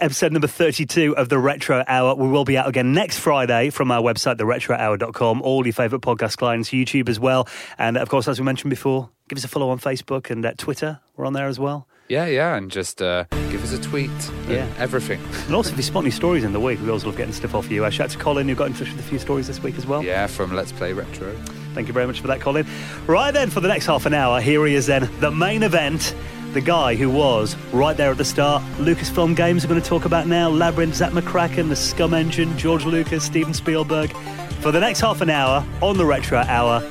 [0.00, 2.14] episode number 32 of the Retro Hour.
[2.14, 5.42] We will be out again next Friday from our website, theretrohour.com.
[5.42, 7.48] All your favourite podcast clients, YouTube as well.
[7.78, 10.52] And of course, as we mentioned before, give us a follow on Facebook and uh,
[10.56, 11.00] Twitter.
[11.16, 11.86] We're on there as well.
[12.08, 14.08] Yeah, yeah, and just uh, give us a tweet.
[14.10, 14.66] and Yeah.
[14.78, 15.20] everything.
[15.46, 17.54] And also, if you spot any stories in the week, we always love getting stuff
[17.54, 17.84] off you.
[17.84, 19.76] Uh, shout out to Colin, who got in touch with a few stories this week
[19.76, 20.02] as well.
[20.02, 21.34] Yeah, from Let's Play Retro.
[21.74, 22.66] Thank you very much for that, Colin.
[23.06, 26.14] Right then, for the next half an hour, here he is then, the main event.
[26.52, 28.62] The guy who was right there at the start.
[28.78, 30.48] Lucasfilm Games are going to talk about now.
[30.48, 34.12] Labyrinth, Zak McKracken, the SCUMM Engine, George Lucas, Steven Spielberg.
[34.60, 36.82] For the next half an hour on the Retro Hour,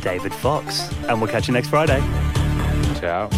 [0.00, 0.90] David Fox.
[1.08, 2.00] And we'll catch you next Friday.
[2.98, 3.28] Ciao.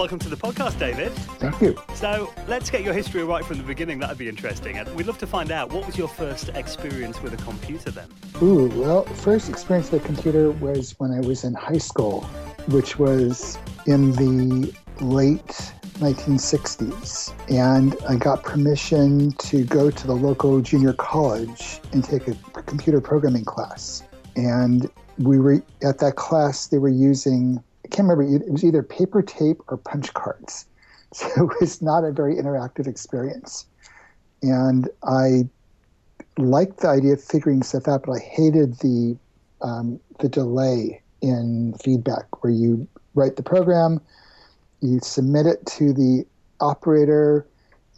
[0.00, 1.12] Welcome to the podcast, David.
[1.12, 1.76] Thank you.
[1.92, 3.98] So let's get your history right from the beginning.
[3.98, 4.78] That'd be interesting.
[4.78, 8.08] And we'd love to find out what was your first experience with a computer then?
[8.42, 12.22] Ooh, well, first experience with a computer was when I was in high school,
[12.68, 20.62] which was in the late 1960s, and I got permission to go to the local
[20.62, 24.02] junior college and take a computer programming class.
[24.34, 29.22] And we were at that class, they were using, can't remember, it was either paper
[29.22, 30.66] tape or punch cards.
[31.12, 33.66] So it was not a very interactive experience.
[34.42, 35.48] And I
[36.38, 39.18] liked the idea of figuring stuff out, but I hated the
[39.60, 44.00] um, the delay in feedback where you write the program,
[44.80, 46.24] you submit it to the
[46.60, 47.44] operator,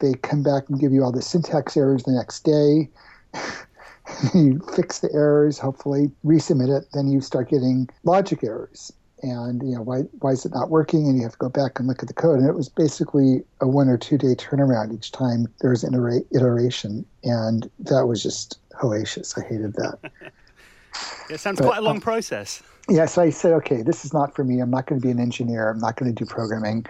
[0.01, 2.89] they come back and give you all the syntax errors the next day.
[4.35, 8.93] you fix the errors, hopefully resubmit it, then you start getting logic errors.
[9.23, 11.07] And you know why why is it not working?
[11.07, 12.41] And you have to go back and look at the code.
[12.41, 15.95] And it was basically a one or two day turnaround each time there was an
[16.35, 19.39] iteration, and that was just hellacious.
[19.39, 19.99] I hated that.
[21.31, 22.63] it sounds but, quite a long uh, process.
[22.89, 24.61] Yeah, so I said, okay, this is not for me.
[24.61, 25.71] I'm not going to be an engineer.
[25.71, 26.85] I'm not going to do programming.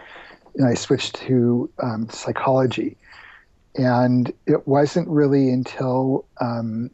[0.57, 2.97] And I switched to um, psychology.
[3.77, 6.91] And it wasn't really until um,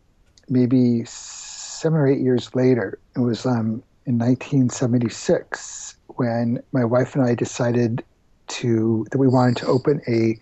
[0.49, 7.23] maybe seven or eight years later, it was um, in 1976, when my wife and
[7.23, 8.03] I decided
[8.49, 10.41] to that we wanted to open a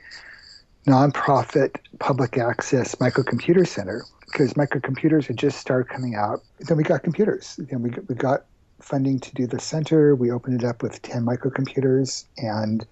[0.88, 6.42] nonprofit public access microcomputer center because microcomputers had just started coming out.
[6.60, 7.58] Then we got computers.
[7.58, 8.44] Then we we got
[8.80, 10.14] funding to do the center.
[10.14, 12.86] We opened it up with 10 microcomputers, and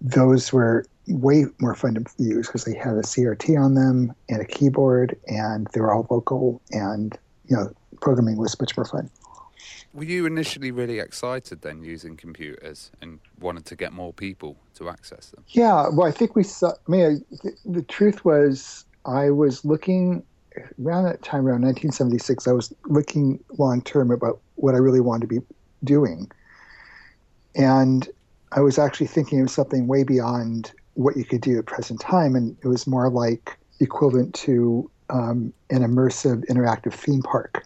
[0.00, 4.40] those were way more fun to use because they had a CRT on them and
[4.40, 9.08] a keyboard, and they were all local, and you know, programming was much more fun.
[9.92, 14.88] Were you initially really excited then using computers and wanted to get more people to
[14.88, 15.44] access them?
[15.48, 16.70] Yeah, well, I think we saw.
[16.70, 20.22] I mean, the, the truth was, I was looking
[20.84, 22.46] around that time, around 1976.
[22.46, 25.46] I was looking long term about what I really wanted to be
[25.82, 26.30] doing,
[27.56, 28.08] and
[28.52, 32.36] I was actually thinking of something way beyond what you could do at present time,
[32.36, 37.64] and it was more like equivalent to um, an immersive interactive theme park,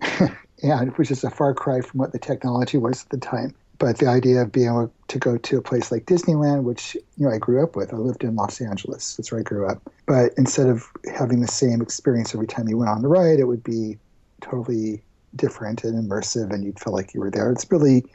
[0.62, 3.54] and which is a far cry from what the technology was at the time.
[3.78, 7.26] But the idea of being able to go to a place like Disneyland, which you
[7.26, 9.82] know I grew up with, I lived in Los Angeles, that's where I grew up.
[10.06, 13.44] But instead of having the same experience every time you went on the ride, it
[13.44, 13.98] would be
[14.40, 15.02] totally
[15.34, 17.52] different and immersive, and you'd feel like you were there.
[17.52, 18.06] It's really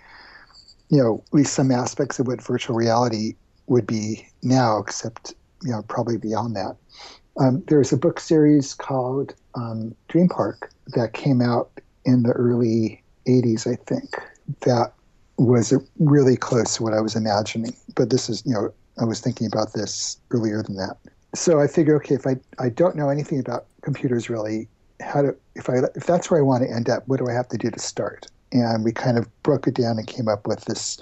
[0.92, 3.34] you know, at least some aspects of what virtual reality
[3.68, 6.76] would be now, except, you know, probably beyond that.
[7.40, 11.72] Um, there's a book series called um, Dream Park that came out
[12.06, 14.16] in the early 80s, I think,
[14.62, 14.94] that
[15.38, 17.76] was really close to what I was imagining.
[17.96, 20.98] But this is, you know, I was thinking about this earlier than that.
[21.34, 24.68] So I figure, okay, if I, I don't know anything about computers really,
[25.00, 27.34] how to, if I, if that's where I want to end up, what do I
[27.34, 28.28] have to do to start?
[28.52, 30.98] and we kind of broke it down and came up with this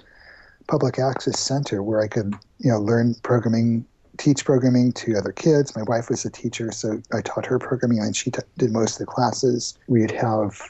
[0.67, 3.85] public access center where I could, you know, learn programming,
[4.17, 5.75] teach programming to other kids.
[5.75, 8.93] My wife was a teacher, so I taught her programming, and she t- did most
[8.93, 9.77] of the classes.
[9.87, 10.61] We'd have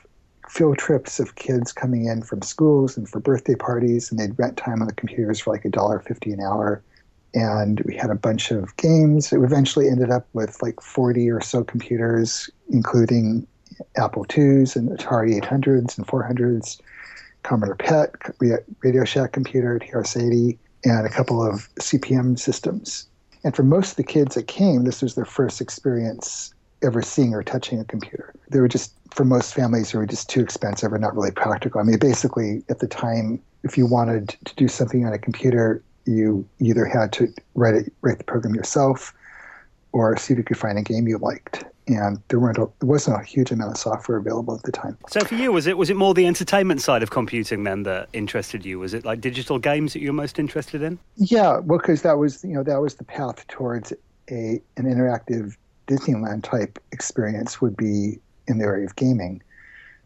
[0.49, 4.57] field trips of kids coming in from schools and for birthday parties, and they'd rent
[4.57, 6.81] time on the computers for like a dollar fifty an hour.
[7.35, 9.31] And we had a bunch of games.
[9.31, 13.45] It eventually ended up with like 40 or so computers, including
[13.97, 16.81] Apple IIs and Atari 800s and 400s,
[17.43, 18.15] Commodore PET,
[18.81, 23.07] Radio Shack computer, TRS-80, and a couple of CP/M systems.
[23.43, 27.33] And for most of the kids that came, this was their first experience ever seeing
[27.33, 28.33] or touching a computer.
[28.49, 31.81] They were just, for most families, they were just too expensive or not really practical.
[31.81, 35.83] I mean, basically, at the time, if you wanted to do something on a computer,
[36.05, 39.13] you either had to write it, write the program yourself,
[39.91, 42.87] or see if you could find a game you liked and there weren't a, there
[42.87, 44.97] wasn't a huge amount of software available at the time.
[45.09, 48.09] So for you, was it was it more the entertainment side of computing then that
[48.13, 48.79] interested you?
[48.79, 50.99] Was it like digital games that you were most interested in?
[51.17, 53.91] Yeah, well, because that was you know that was the path towards
[54.29, 55.55] a an interactive
[55.89, 59.41] Disneyland type experience would be in the area of gaming.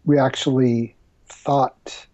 [0.05, 0.95] We actually
[1.27, 2.07] thought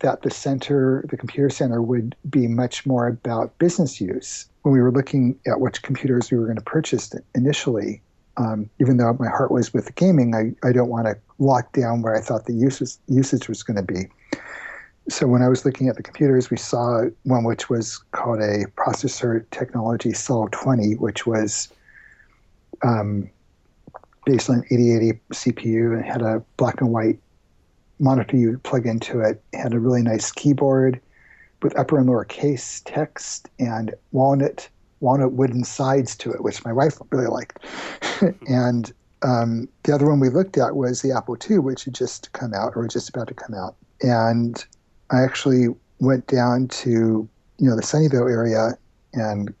[0.00, 4.46] that the center, the computer center, would be much more about business use.
[4.62, 8.02] When we were looking at which computers we were going to purchase initially,
[8.36, 12.02] um, even though my heart was with gaming, I, I don't want to lock down
[12.02, 14.08] where I thought the usage, usage was going to be.
[15.08, 18.66] So when I was looking at the computers, we saw one which was called a
[18.76, 21.68] processor technology Sol 20, which was
[22.82, 23.30] um,
[24.24, 27.18] based on 8080 CPU and had a black and white
[27.98, 29.42] monitor you plug into it.
[29.52, 31.00] it had a really nice keyboard
[31.62, 34.68] with upper and lower case text and walnut
[35.00, 37.58] walnut wooden sides to it, which my wife really liked.
[38.46, 38.92] and
[39.22, 42.54] um, the other one we looked at was the Apple II, which had just come
[42.54, 43.74] out or just about to come out.
[44.00, 44.64] And
[45.10, 45.68] I actually
[45.98, 48.78] went down to you know the Sunnyvale area
[49.12, 49.54] and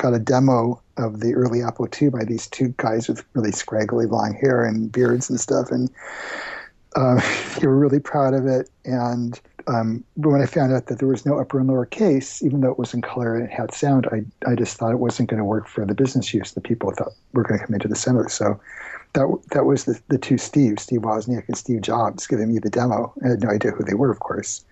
[0.00, 4.06] got a demo of the early Apple II by these two guys with really scraggly
[4.06, 5.90] long hair and beards and stuff, and
[6.96, 7.20] uh,
[7.60, 8.70] they were really proud of it.
[8.84, 12.62] And um, when I found out that there was no upper and lower case, even
[12.62, 15.28] though it was in color and it had sound, I, I just thought it wasn't
[15.28, 17.88] going to work for the business use that people thought were going to come into
[17.88, 18.28] the center.
[18.28, 18.58] So
[19.12, 22.70] that that was the, the two Steves, Steve Wozniak and Steve Jobs, giving me the
[22.70, 23.12] demo.
[23.22, 24.64] I had no idea who they were, of course.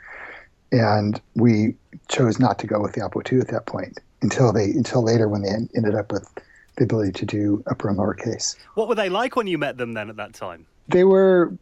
[0.73, 1.75] And we
[2.09, 5.29] chose not to go with the Apple II at that point until they until later
[5.29, 6.29] when they ended up with
[6.77, 8.57] the ability to do upper and lower case.
[8.75, 10.67] What were they like when you met them then at that time?
[10.89, 11.53] They were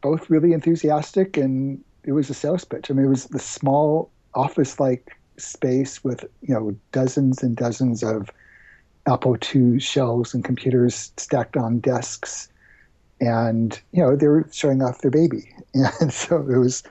[0.00, 2.90] both really enthusiastic and it was a sales pitch.
[2.90, 8.30] I mean, it was the small office-like space with you know dozens and dozens of
[9.06, 12.48] Apple II shelves and computers stacked on desks,
[13.20, 15.52] and you know they were showing off their baby,
[16.00, 16.82] and so it was.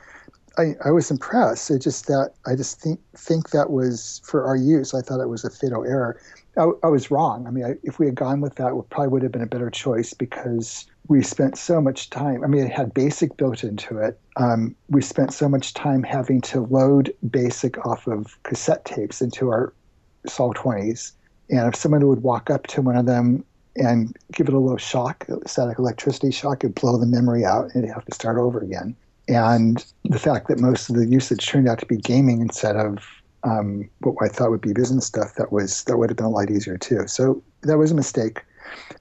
[0.57, 1.71] I, I was impressed.
[1.71, 4.93] It just that I just think think that was for our use.
[4.93, 6.19] I thought it was a fatal error.
[6.57, 7.47] I, I was wrong.
[7.47, 9.47] I mean, I, if we had gone with that, it probably would have been a
[9.47, 12.43] better choice because we spent so much time.
[12.43, 14.19] I mean, it had BASIC built into it.
[14.35, 19.49] Um, we spent so much time having to load BASIC off of cassette tapes into
[19.49, 19.73] our
[20.27, 21.13] Sol 20s.
[21.49, 23.43] And if someone would walk up to one of them
[23.77, 27.85] and give it a little shock, static electricity shock, it'd blow the memory out and
[27.85, 28.95] you'd have to start over again.
[29.31, 32.99] And the fact that most of the usage turned out to be gaming instead of
[33.43, 36.29] um, what I thought would be business stuff, that was that would have been a
[36.29, 37.07] lot easier too.
[37.07, 38.43] So that was a mistake.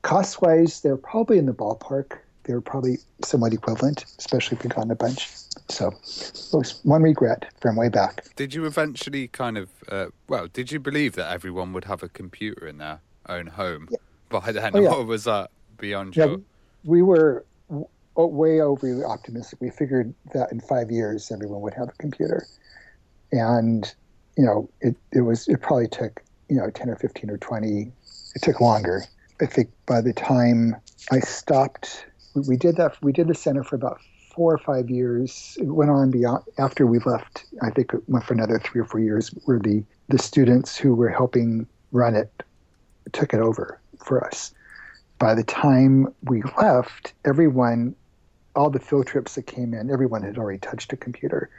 [0.02, 2.18] Cost wise, they're probably in the ballpark.
[2.44, 5.28] They're probably somewhat equivalent, especially if you've gotten a bunch.
[5.68, 8.24] So, it was one regret from way back.
[8.34, 12.08] Did you eventually kind of, uh, well, did you believe that everyone would have a
[12.08, 13.98] computer in their own home yeah.
[14.30, 14.72] by then?
[14.74, 14.88] Oh, yeah.
[14.88, 16.40] Or was that beyond yeah, your...
[16.82, 17.44] We were
[18.20, 19.60] Oh, way overly optimistic.
[19.60, 22.46] We figured that in five years everyone would have a computer.
[23.32, 23.92] And,
[24.36, 27.92] you know, it, it was, it probably took, you know, 10 or 15 or 20,
[28.34, 29.04] it took longer
[29.40, 30.76] I think by the time
[31.10, 33.02] I stopped, we did that.
[33.02, 34.00] We did the center for about
[34.34, 35.56] four or five years.
[35.58, 37.44] It went on beyond after we left.
[37.62, 39.28] I think it went for another three or four years.
[39.44, 42.42] Where the the students who were helping run it
[43.12, 44.52] took it over for us.
[45.18, 47.94] By the time we left, everyone,
[48.56, 51.50] all the field trips that came in, everyone had already touched a computer.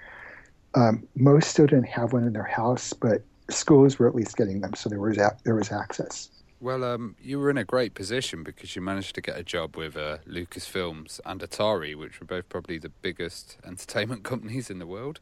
[0.75, 4.61] Um, most still didn't have one in their house, but schools were at least getting
[4.61, 6.29] them, so there was a- there was access.
[6.61, 9.75] Well, um, you were in a great position because you managed to get a job
[9.75, 14.85] with uh, Lucasfilms and Atari, which were both probably the biggest entertainment companies in the
[14.85, 15.19] world.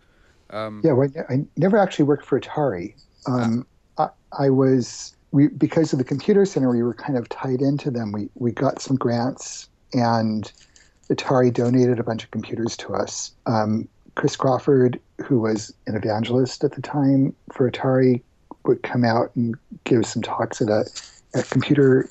[0.49, 2.95] Um, yeah, well, I never actually worked for Atari.
[3.25, 3.65] Um,
[3.97, 4.11] ah.
[4.31, 7.89] I, I, was we because of the computer center, we were kind of tied into
[7.91, 8.11] them.
[8.11, 10.51] We we got some grants, and
[11.09, 13.31] Atari donated a bunch of computers to us.
[13.45, 18.21] Um, Chris Crawford, who was an evangelist at the time for Atari,
[18.65, 20.85] would come out and give some talks at a
[21.33, 22.09] at computer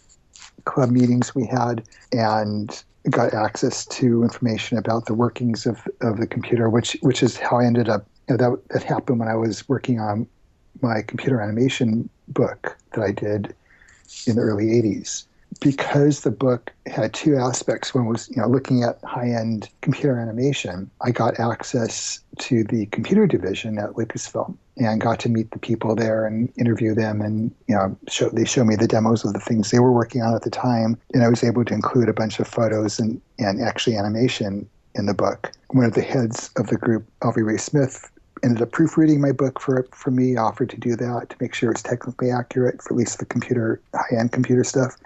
[0.65, 6.27] club meetings we had and got access to information about the workings of, of the
[6.27, 8.07] computer, which which is how I ended up.
[8.29, 10.27] You know, that that happened when I was working on
[10.83, 13.55] my computer animation book that I did
[14.27, 15.28] in the early '80s
[15.61, 17.95] because the book had two aspects.
[17.95, 20.91] One was, you know, looking at high-end computer animation.
[21.01, 25.95] I got access to the computer division at Lucasfilm and got to meet the people
[25.95, 27.21] there and interview them.
[27.21, 30.23] And you know, show, they showed me the demos of the things they were working
[30.23, 33.21] on at the time, and I was able to include a bunch of photos and
[33.39, 35.53] and actually animation in the book.
[35.71, 38.11] One of the heads of the group, Alvy Ray Smith,
[38.43, 40.37] ended up proofreading my book for for me.
[40.37, 43.81] Offered to do that to make sure it's technically accurate for at least the computer
[43.95, 44.97] high end computer stuff.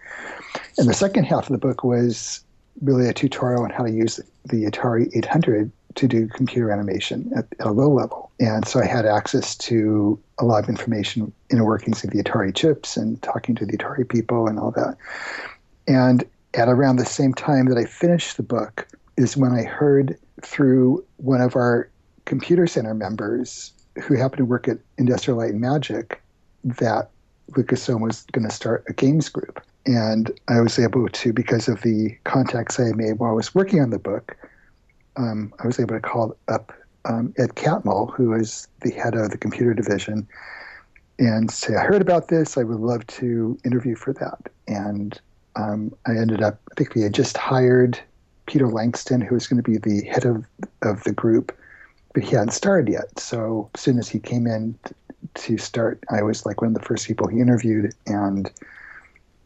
[0.78, 2.44] And the second half of the book was
[2.80, 7.46] really a tutorial on how to use the Atari 800 to do computer animation at,
[7.60, 8.30] at, a low level.
[8.40, 12.22] And so I had access to a lot of information in the workings of the
[12.22, 14.96] Atari chips and talking to the Atari people and all that.
[15.86, 20.18] And at around the same time that I finished the book is when I heard
[20.40, 21.88] through one of our
[22.24, 26.22] computer center members who happened to work at Industrial Light and Magic
[26.64, 27.11] that
[27.52, 29.61] Lucasfilm was going to start a games group.
[29.85, 33.80] And I was able to, because of the contacts I made while I was working
[33.80, 34.37] on the book,
[35.16, 36.72] um, I was able to call up
[37.04, 40.26] um, Ed Catmull, who is the head of the computer division,
[41.18, 42.56] and say, I heard about this.
[42.56, 44.48] I would love to interview for that.
[44.68, 45.20] And
[45.56, 47.98] um, I ended up, I think we had just hired
[48.46, 50.44] Peter Langston, who was going to be the head of,
[50.83, 51.52] of the group
[52.15, 53.19] but he hadn't started yet.
[53.19, 54.79] So as soon as he came in
[55.35, 58.50] to start, I was like one of the first people he interviewed and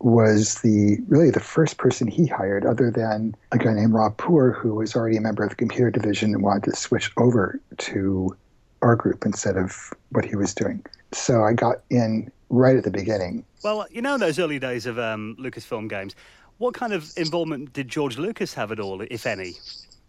[0.00, 4.52] was the really the first person he hired other than a guy named Rob Poor
[4.52, 8.36] who was already a member of the computer division and wanted to switch over to
[8.82, 10.84] our group instead of what he was doing.
[11.12, 13.44] So I got in right at the beginning.
[13.64, 16.14] Well, you know, in those early days of um, Lucasfilm games,
[16.58, 19.54] what kind of involvement did George Lucas have at all, if any?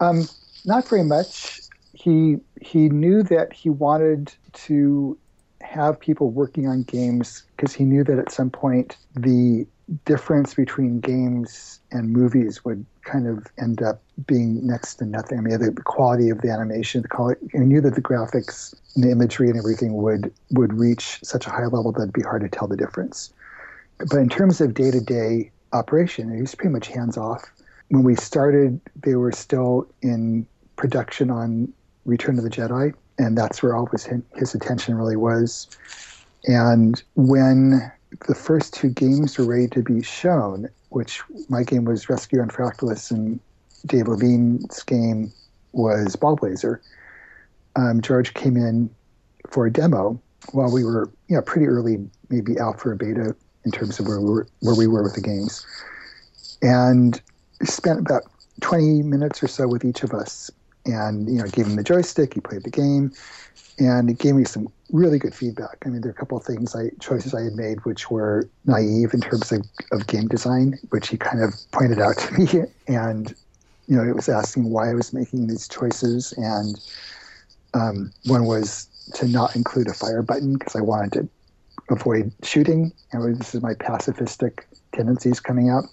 [0.00, 0.28] Um,
[0.64, 1.60] not very much.
[1.92, 5.18] He he knew that he wanted to
[5.60, 9.66] have people working on games because he knew that at some point the
[10.04, 15.38] difference between games and movies would kind of end up being next to nothing.
[15.38, 19.04] I mean, the, quality of the animation, the quality, he knew that the graphics and
[19.04, 22.42] the imagery and everything would would reach such a high level that it'd be hard
[22.42, 23.32] to tell the difference.
[23.98, 27.50] But in terms of day to day operation, he was pretty much hands off.
[27.88, 31.72] When we started, they were still in production on
[32.08, 35.68] Return of the Jedi, and that's where all his, his attention really was.
[36.46, 37.92] And when
[38.26, 42.48] the first two games were ready to be shown, which my game was Rescue on
[42.48, 43.38] Fractalus and
[43.84, 45.30] Dave Levine's game
[45.72, 46.80] was Ballblazer,
[47.76, 48.88] um, George came in
[49.50, 50.18] for a demo
[50.52, 51.98] while we were, you know, pretty early,
[52.30, 53.36] maybe alpha or beta
[53.66, 55.66] in terms of where we were, where we were with the games,
[56.62, 57.20] and
[57.64, 58.22] spent about
[58.62, 60.50] 20 minutes or so with each of us,
[60.88, 62.34] and you know, gave him the joystick.
[62.34, 63.12] He played the game,
[63.78, 65.78] and it gave me some really good feedback.
[65.84, 68.48] I mean, there are a couple of things, I choices I had made which were
[68.64, 72.48] naive in terms of, of game design, which he kind of pointed out to me,
[72.86, 73.34] and
[73.86, 76.80] you know, it was asking why I was making these choices, and
[77.74, 81.28] um, one was to not include a fire button because I wanted to
[81.90, 82.92] avoid shooting.
[83.12, 84.60] And this is my pacifistic
[84.92, 85.84] tendencies coming out.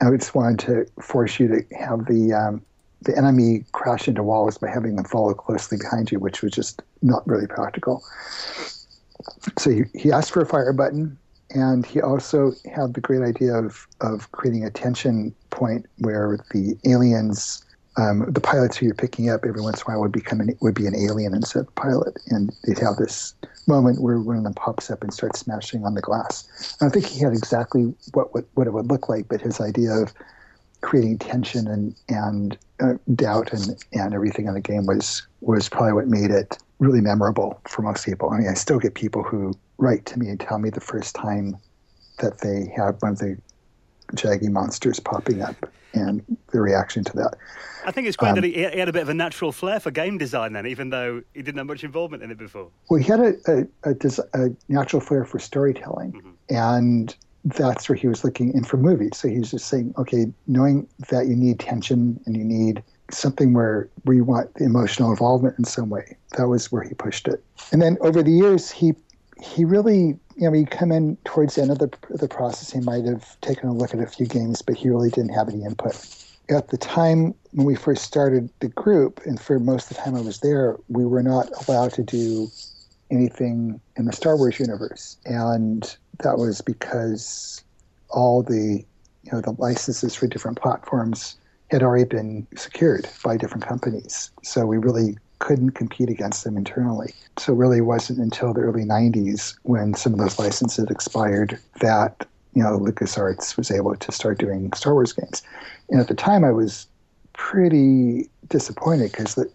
[0.00, 2.62] I just wanted to force you to have the um,
[3.04, 6.82] the enemy crash into walls by having them follow closely behind you, which was just
[7.02, 8.02] not really practical.
[9.58, 11.18] So he, he asked for a fire button,
[11.50, 16.76] and he also had the great idea of of creating a tension point where the
[16.84, 17.64] aliens
[17.96, 20.56] um, the pilots who you're picking up every once in a while would become an,
[20.60, 23.34] would be an alien instead of pilot, and they'd have this
[23.68, 26.76] moment where one of them pops up and starts smashing on the glass.
[26.80, 29.92] I think he had exactly what what, what it would look like, but his idea
[29.92, 30.12] of
[30.84, 35.94] creating tension and and uh, doubt and and everything in the game was was probably
[35.94, 38.30] what made it really memorable for most people.
[38.30, 41.14] I mean, I still get people who write to me and tell me the first
[41.14, 41.56] time
[42.18, 43.38] that they had one of the
[44.12, 46.22] Jaggi monsters popping up and
[46.52, 47.34] the reaction to that.
[47.86, 49.90] I think it's great um, that he, had a bit of a natural flair for
[49.90, 52.68] game design then, even though he didn't have much involvement in it before.
[52.90, 56.30] Well, he had a, a, a, a natural flair for storytelling, mm-hmm.
[56.54, 59.12] and that's where he was looking in for movies.
[59.14, 63.52] So he was just saying, okay, knowing that you need tension and you need something
[63.52, 67.44] where, you want the emotional involvement in some way, that was where he pushed it.
[67.72, 68.94] And then over the years, he
[69.42, 72.80] he really, you know, he come in towards the end of the, the process, he
[72.80, 75.64] might have taken a look at a few games, but he really didn't have any
[75.64, 75.94] input.
[76.48, 80.14] At the time when we first started the group, and for most of the time
[80.14, 82.48] I was there, we were not allowed to do
[83.10, 85.16] anything in the Star Wars universe.
[85.24, 87.62] And that was because
[88.10, 88.84] all the
[89.22, 91.36] you know the licenses for different platforms
[91.70, 94.30] had already been secured by different companies.
[94.42, 97.12] So we really couldn't compete against them internally.
[97.38, 102.26] So it really wasn't until the early 90s when some of those licenses expired that
[102.54, 105.42] you know LucasArts was able to start doing Star Wars games.
[105.90, 106.86] And at the time, I was
[107.32, 109.50] pretty disappointed because the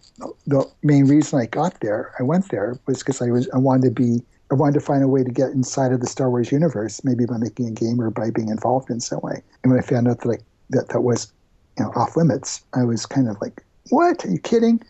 [0.46, 3.84] the main reason I got there, I went there, was because I was I wanted
[3.84, 6.50] to be I wanted to find a way to get inside of the Star Wars
[6.50, 9.42] universe, maybe by making a game or by being involved in some way.
[9.62, 10.38] And when I found out that I,
[10.70, 11.32] that that was
[11.78, 14.24] you know off limits, I was kind of like, "What?
[14.24, 14.82] Are you kidding?"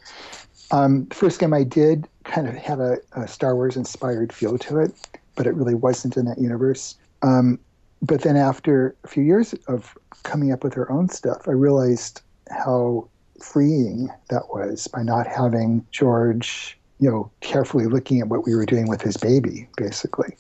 [0.71, 4.57] Um, the first game I did kind of had a, a, Star Wars inspired feel
[4.57, 4.93] to it,
[5.35, 6.95] but it really wasn't in that universe.
[7.23, 7.59] Um,
[8.03, 12.23] but then after a few years of coming up with her own stuff, I realized
[12.51, 13.09] how
[13.43, 18.67] freeing that was by not having George, you know, carefully looking at what we were
[18.67, 20.37] doing with his baby, basically.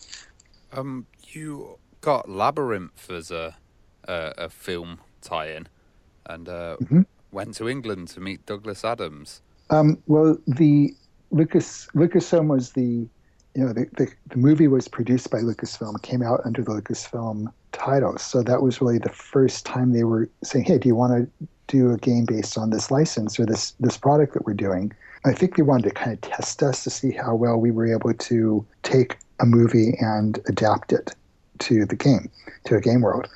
[0.72, 3.56] Um, you got Labyrinth as a
[4.04, 5.68] a, a film tie-in,
[6.26, 7.02] and uh, mm-hmm.
[7.32, 9.42] went to England to meet Douglas Adams.
[9.70, 10.94] Um, well, the
[11.30, 13.06] Lucas Lucasfilm was the
[13.54, 17.52] you know the, the, the movie was produced by Lucasfilm, came out under the Lucasfilm
[17.72, 21.12] title, so that was really the first time they were saying, "Hey, do you want
[21.12, 24.92] to do a game based on this license or this this product that we're doing?"
[25.24, 27.92] I think they wanted to kind of test us to see how well we were
[27.92, 31.14] able to take a movie and adapt it
[31.60, 32.30] to the game,
[32.64, 33.28] to a game world.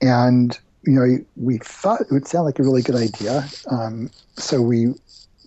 [0.00, 3.46] And you know, we thought it would sound like a really good idea.
[3.70, 4.94] Um, so we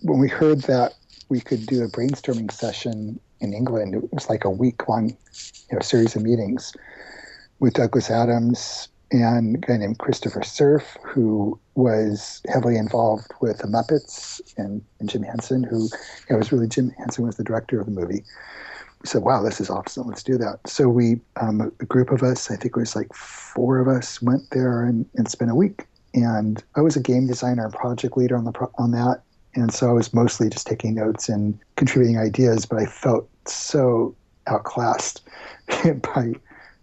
[0.02, 0.94] when we heard that
[1.28, 5.16] we could do a brainstorming session in England, it was like a week long you
[5.72, 6.74] know, series of meetings
[7.58, 13.66] with Douglas Adams and a guy named Christopher Cerf, who was heavily involved with the
[13.66, 15.90] Muppets, and, and Jim Henson, who you
[16.30, 18.24] know, was really Jim Henson was the director of the movie.
[19.04, 20.06] said, "Wow, this is awesome.
[20.06, 23.12] Let's do that." So we, um, a group of us, I think it was like
[23.14, 25.86] four of us, went there and, and spent a week.
[26.14, 29.22] And I was a game designer and project leader on the pro- on that,
[29.54, 32.66] and so I was mostly just taking notes and contributing ideas.
[32.66, 34.14] But I felt so
[34.46, 35.22] outclassed
[36.14, 36.34] by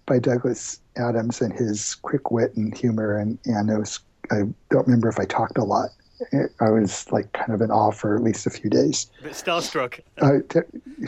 [0.06, 4.00] by Douglas Adams and his quick wit and humor, and and it was
[4.32, 5.90] I don't remember if I talked a lot.
[6.60, 9.10] I was like kind of in awe for at least a few days.
[9.20, 10.00] A bit starstruck.
[10.20, 10.60] Uh, t-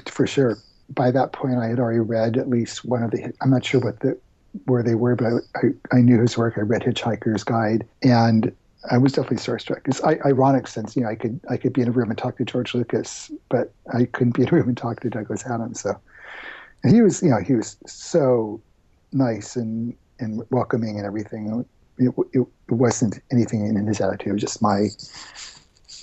[0.05, 0.57] for sure.
[0.91, 3.33] By that point, I had already read at least one of the.
[3.41, 4.17] I'm not sure what the
[4.65, 6.55] where they were, but I, I, I knew his work.
[6.57, 8.51] I read Hitchhiker's Guide, and
[8.89, 9.81] I was definitely starstruck.
[9.85, 12.37] It's ironic since you know I could I could be in a room and talk
[12.37, 15.81] to George Lucas, but I couldn't be in a room and talk to Douglas Adams.
[15.81, 15.99] So,
[16.83, 18.61] and he was you know he was so
[19.11, 21.65] nice and and welcoming and everything.
[21.97, 24.27] It, it, it wasn't anything in his attitude.
[24.27, 24.89] It was just my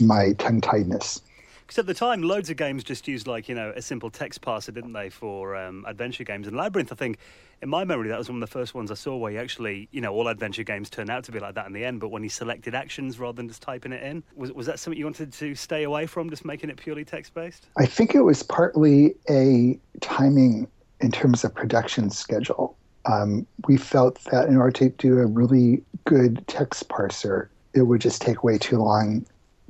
[0.00, 1.20] my tongue tiedness.
[1.66, 4.40] Because at the time, loads of games just used like you know a simple text
[4.40, 6.46] parser, didn't they, for um, adventure games?
[6.46, 7.18] And Labyrinth, I think,
[7.60, 9.88] in my memory, that was one of the first ones I saw where you actually,
[9.90, 11.98] you know, all adventure games turned out to be like that in the end.
[11.98, 14.98] But when you selected actions rather than just typing it in, was was that something
[14.98, 17.66] you wanted to stay away from, just making it purely text based?
[17.76, 20.68] I think it was partly a timing
[21.00, 22.76] in terms of production schedule.
[23.06, 28.00] Um, we felt that in order to do a really good text parser, it would
[28.00, 29.24] just take way too long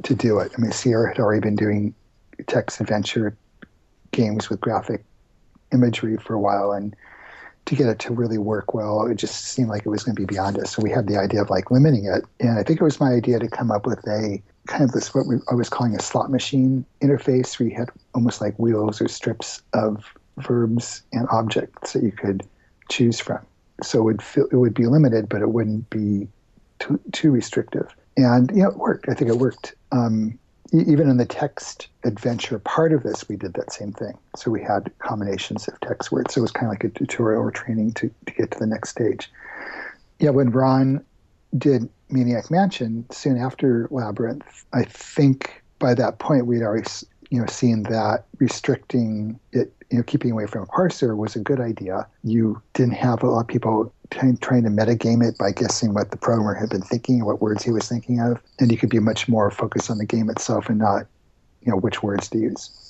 [0.04, 0.52] to do it.
[0.56, 1.94] I mean, Sierra had already been doing
[2.46, 3.36] text adventure
[4.12, 5.04] games with graphic
[5.72, 6.94] imagery for a while, and
[7.66, 10.22] to get it to really work well, it just seemed like it was going to
[10.22, 10.70] be beyond us.
[10.70, 13.10] So we had the idea of like limiting it, and I think it was my
[13.10, 16.00] idea to come up with a kind of this what we, I was calling a
[16.00, 20.04] slot machine interface, where you had almost like wheels or strips of
[20.38, 22.46] verbs and objects that you could
[22.88, 23.44] choose from.
[23.82, 26.28] So it would feel, it would be limited, but it wouldn't be
[26.78, 27.94] too, too restrictive.
[28.16, 29.08] And know, it worked.
[29.08, 29.74] I think it worked.
[29.92, 30.38] Um,
[30.72, 34.18] even in the text adventure part of this, we did that same thing.
[34.36, 36.34] So we had combinations of text words.
[36.34, 38.66] So it was kind of like a tutorial or training to, to get to the
[38.66, 39.30] next stage.
[40.18, 41.04] Yeah, when Ron
[41.56, 46.88] did Maniac Mansion soon after Labyrinth, I think by that point we'd already
[47.30, 51.40] you know seeing that restricting it you know, keeping away from a parser was a
[51.40, 52.06] good idea.
[52.24, 56.10] You didn't have a lot of people trying, trying to metagame it by guessing what
[56.10, 58.98] the programmer had been thinking, what words he was thinking of, and you could be
[58.98, 61.06] much more focused on the game itself and not,
[61.62, 62.85] you know, which words to use.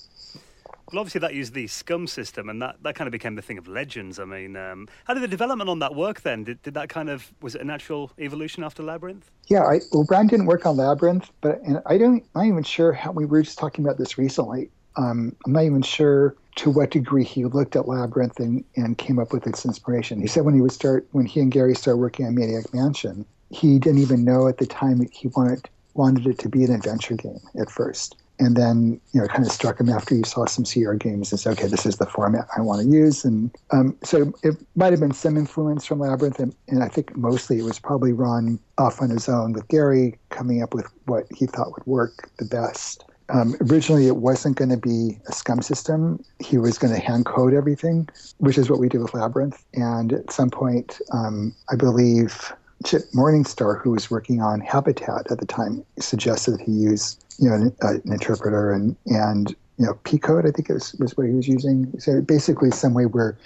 [0.92, 3.58] Well, obviously that used the SCUMM system, and that, that kind of became the thing
[3.58, 4.20] of legends.
[4.20, 6.44] I mean, um, how did the development on that work then?
[6.44, 9.30] Did, did that kind of was it a natural evolution after Labyrinth?
[9.48, 12.62] Yeah, I, well, Brian didn't work on Labyrinth, but and I don't, I'm not even
[12.62, 14.70] sure how we were just talking about this recently.
[14.96, 19.18] Um, I'm not even sure to what degree he looked at Labyrinth and, and came
[19.18, 20.20] up with its inspiration.
[20.20, 23.26] He said when he would start, when he and Gary started working on Maniac Mansion,
[23.50, 27.14] he didn't even know at the time he wanted wanted it to be an adventure
[27.14, 28.16] game at first.
[28.38, 31.32] And then, you know, it kind of struck him after he saw some Sierra games
[31.32, 33.24] and said, okay, this is the format I want to use.
[33.24, 36.38] And um, so it might have been some influence from Labyrinth.
[36.38, 40.18] And, and I think mostly it was probably Ron off on his own with Gary
[40.28, 43.04] coming up with what he thought would work the best.
[43.28, 46.22] Um, originally, it wasn't going to be a SCUMM system.
[46.38, 48.08] He was going to hand code everything,
[48.38, 49.64] which is what we did with Labyrinth.
[49.74, 52.52] And at some point, um, I believe
[52.84, 57.54] Chip Morningstar, who was working on Habitat at the time, suggested he use you know
[57.54, 60.46] an, uh, an interpreter and and you know P code.
[60.46, 61.92] I think it was, was what he was using.
[61.98, 63.38] So basically, some way where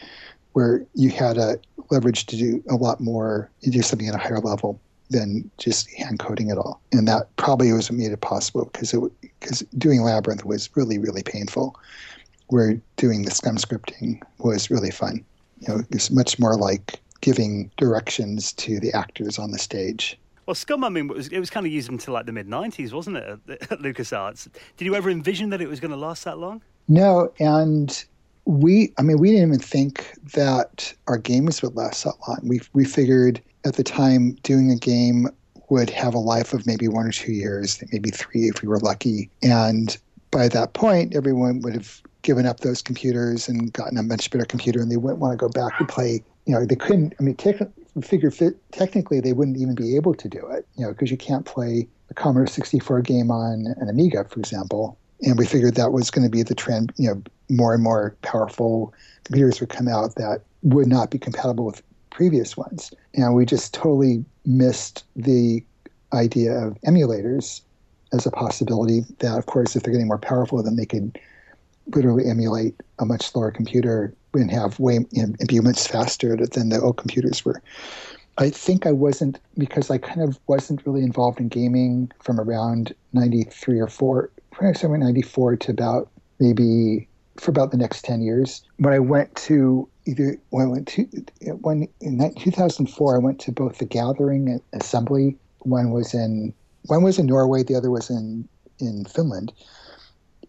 [0.52, 1.58] where you had a
[1.90, 4.80] leverage to do a lot more, do something at a higher level
[5.10, 6.80] than just hand coding it all.
[6.92, 9.00] And that probably was what made it possible because it
[9.40, 11.76] because doing Labyrinth was really really painful.
[12.48, 15.24] Where doing the SCUMM scripting was really fun.
[15.60, 20.18] You know, it's much more like giving directions to the actors on the stage.
[20.50, 22.48] Well, SCUMM, I mean, it was, it was kind of used until like the mid
[22.48, 24.48] 90s, wasn't it, at, at LucasArts?
[24.76, 26.60] Did you ever envision that it was going to last that long?
[26.88, 28.04] No, and
[28.46, 32.40] we, I mean, we didn't even think that our games would last that long.
[32.42, 35.28] We, we figured at the time doing a game
[35.68, 38.80] would have a life of maybe one or two years, maybe three if we were
[38.80, 39.30] lucky.
[39.44, 39.96] And
[40.32, 44.46] by that point, everyone would have given up those computers and gotten a much better
[44.46, 46.24] computer, and they wouldn't want to go back and play.
[46.46, 47.14] You know, they couldn't.
[47.20, 47.36] I mean,
[48.02, 50.66] figure fit, technically they wouldn't even be able to do it.
[50.76, 54.98] You know, because you can't play a Commodore 64 game on an Amiga, for example.
[55.22, 56.92] And we figured that was going to be the trend.
[56.96, 61.66] You know, more and more powerful computers would come out that would not be compatible
[61.66, 62.92] with previous ones.
[63.14, 65.62] And we just totally missed the
[66.12, 67.60] idea of emulators
[68.12, 71.18] as a possibility that, of course, if they're getting more powerful, then they could
[71.94, 75.00] literally emulate a much slower computer and have way
[75.60, 77.62] much faster than the old computers were.
[78.38, 82.94] I think I wasn't because I kind of wasn't really involved in gaming from around
[83.12, 84.30] 93 or 4,
[84.74, 86.08] somewhere 94 to about
[86.38, 87.06] maybe
[87.38, 88.62] for about the next 10 years.
[88.78, 91.06] When I went to either when I went to
[91.60, 95.36] when in 2004, I went to both the Gathering and Assembly.
[95.60, 96.54] One was in
[96.86, 99.52] one was in Norway, the other was in in Finland,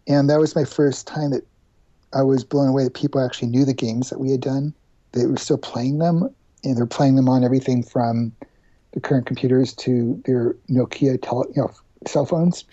[0.08, 1.46] and that was my first time that
[2.14, 4.74] I was blown away that people actually knew the games that we had done.
[5.14, 6.34] They were still playing them,
[6.64, 8.34] and they're playing them on everything from
[8.92, 11.72] the current computers to their Nokia tele, you know,
[12.08, 12.66] cell phones.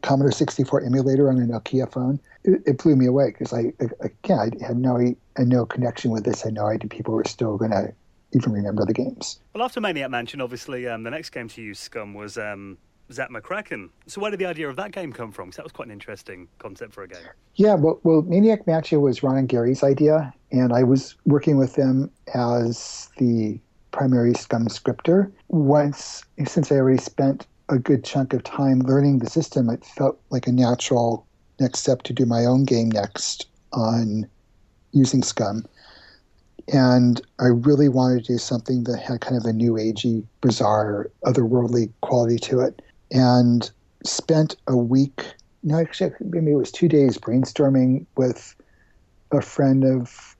[0.00, 2.18] Commodore 64 emulator on a Nokia phone.
[2.44, 6.10] It, it blew me away because I, again, I had no, I had no connection
[6.10, 6.42] with this.
[6.42, 7.92] I had no idea people were still going to
[8.32, 9.38] even remember the games.
[9.54, 12.78] Well, after Maniac Mansion, obviously, um, the next game to use SCUMM was um,
[13.12, 13.90] Zak McKracken.
[14.06, 15.46] So where did the idea of that game come from?
[15.46, 17.18] Because that was quite an interesting concept for a game.
[17.54, 21.74] Yeah, well, well, Maniac Mansion was Ron and Gary's idea, and I was working with
[21.74, 23.60] them as the
[23.92, 25.32] primary SCUMM scripter.
[25.48, 30.20] Once, since I already spent a good chunk of time learning the system, it felt
[30.30, 31.26] like a natural
[31.60, 34.28] next step to do my own game next on
[34.92, 35.64] using SCUMM.
[36.72, 41.10] And I really wanted to do something that had kind of a new agey, bizarre,
[41.24, 42.82] otherworldly quality to it.
[43.10, 43.70] And
[44.04, 45.24] spent a week,
[45.62, 48.54] no, actually, maybe it was two days brainstorming with
[49.32, 50.36] a friend of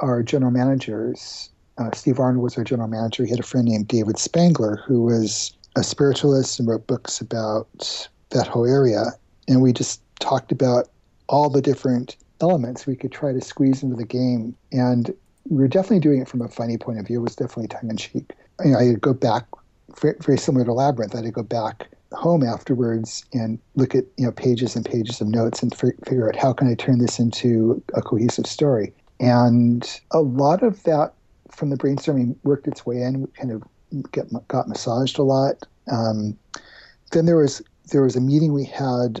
[0.00, 1.50] our general managers.
[1.78, 3.24] Uh, Steve Arnold was our general manager.
[3.24, 8.08] He had a friend named David Spangler who was a spiritualist and wrote books about
[8.30, 9.06] that whole area.
[9.48, 10.88] And we just talked about
[11.28, 14.54] all the different elements we could try to squeeze into the game.
[14.72, 15.14] And
[15.48, 17.20] we were definitely doing it from a funny point of view.
[17.20, 18.32] It was definitely tongue in cheek.
[18.64, 19.46] You know, I'd go back,
[20.00, 24.76] very similar to Labyrinth, I'd go back home afterwards and look at you know pages
[24.76, 28.02] and pages of notes and f- figure out how can I turn this into a
[28.02, 28.92] cohesive story.
[29.20, 31.12] And a lot of that
[31.50, 33.26] from the brainstorming worked its way in.
[33.28, 33.62] Kind of
[34.12, 35.64] get got massaged a lot.
[35.90, 36.36] Um,
[37.12, 37.62] then there was
[37.92, 39.20] there was a meeting we had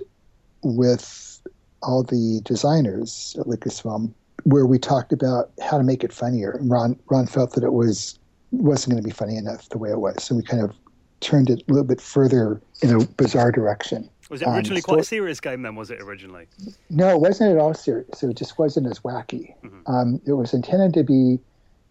[0.62, 1.42] with
[1.82, 4.12] all the designers at Lucasfilm
[4.44, 6.52] where we talked about how to make it funnier.
[6.52, 8.18] And Ron Ron felt that it was
[8.50, 10.72] wasn't going to be funny enough the way it was, so we kind of
[11.20, 14.08] turned it a little bit further in a bizarre direction.
[14.30, 16.46] Was it originally um, quite a serious game then, was it originally?
[16.90, 18.08] No, it wasn't at all serious.
[18.14, 19.54] So it just wasn't as wacky.
[19.62, 19.80] Mm-hmm.
[19.86, 21.38] Um, it was intended to be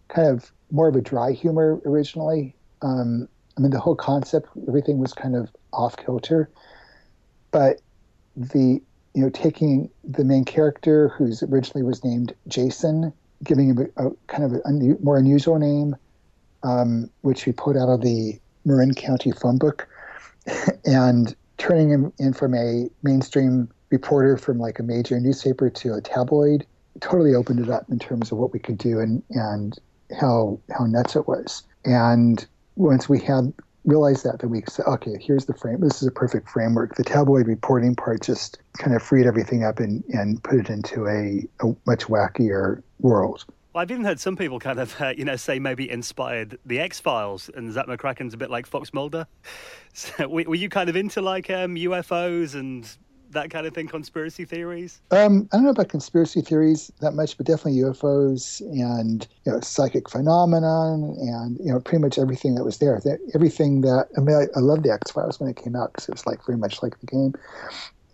[0.08, 2.54] kind of more of a dry humor originally.
[2.82, 6.50] Um, I mean, the whole concept, everything was kind of off kilter,
[7.50, 7.80] but
[8.36, 8.82] the
[9.14, 13.12] you know taking the main character, who's originally was named Jason,
[13.44, 15.94] giving him a, a kind of a un- more unusual name,
[16.64, 19.88] um, which we put out of the Marin County phone book,
[20.84, 26.00] and turning him in from a mainstream reporter from like a major newspaper to a
[26.00, 26.66] tabloid
[27.00, 29.78] totally opened it up in terms of what we could do and and
[30.18, 31.62] how how nuts it was.
[31.84, 32.44] And
[32.76, 33.52] once we had
[33.84, 35.80] realized that, then we said, okay, here's the frame.
[35.80, 36.94] This is a perfect framework.
[36.94, 41.06] The tabloid reporting part just kind of freed everything up and, and put it into
[41.06, 43.44] a, a much wackier world.
[43.74, 46.78] Well, I've even heard some people kind of, uh, you know, say maybe inspired the
[46.78, 49.26] X Files, and Zak McKracken's a bit like Fox Mulder.
[49.96, 52.84] So, were you kind of into like um, UFOs and
[53.30, 55.00] that kind of thing, conspiracy theories?
[55.12, 59.60] Um, I don't know about conspiracy theories that much, but definitely UFOs and you know
[59.60, 63.00] psychic phenomenon and you know pretty much everything that was there.
[63.36, 66.08] Everything that I mean, I, I loved the X Files when it came out because
[66.08, 67.34] it was like very much like the game.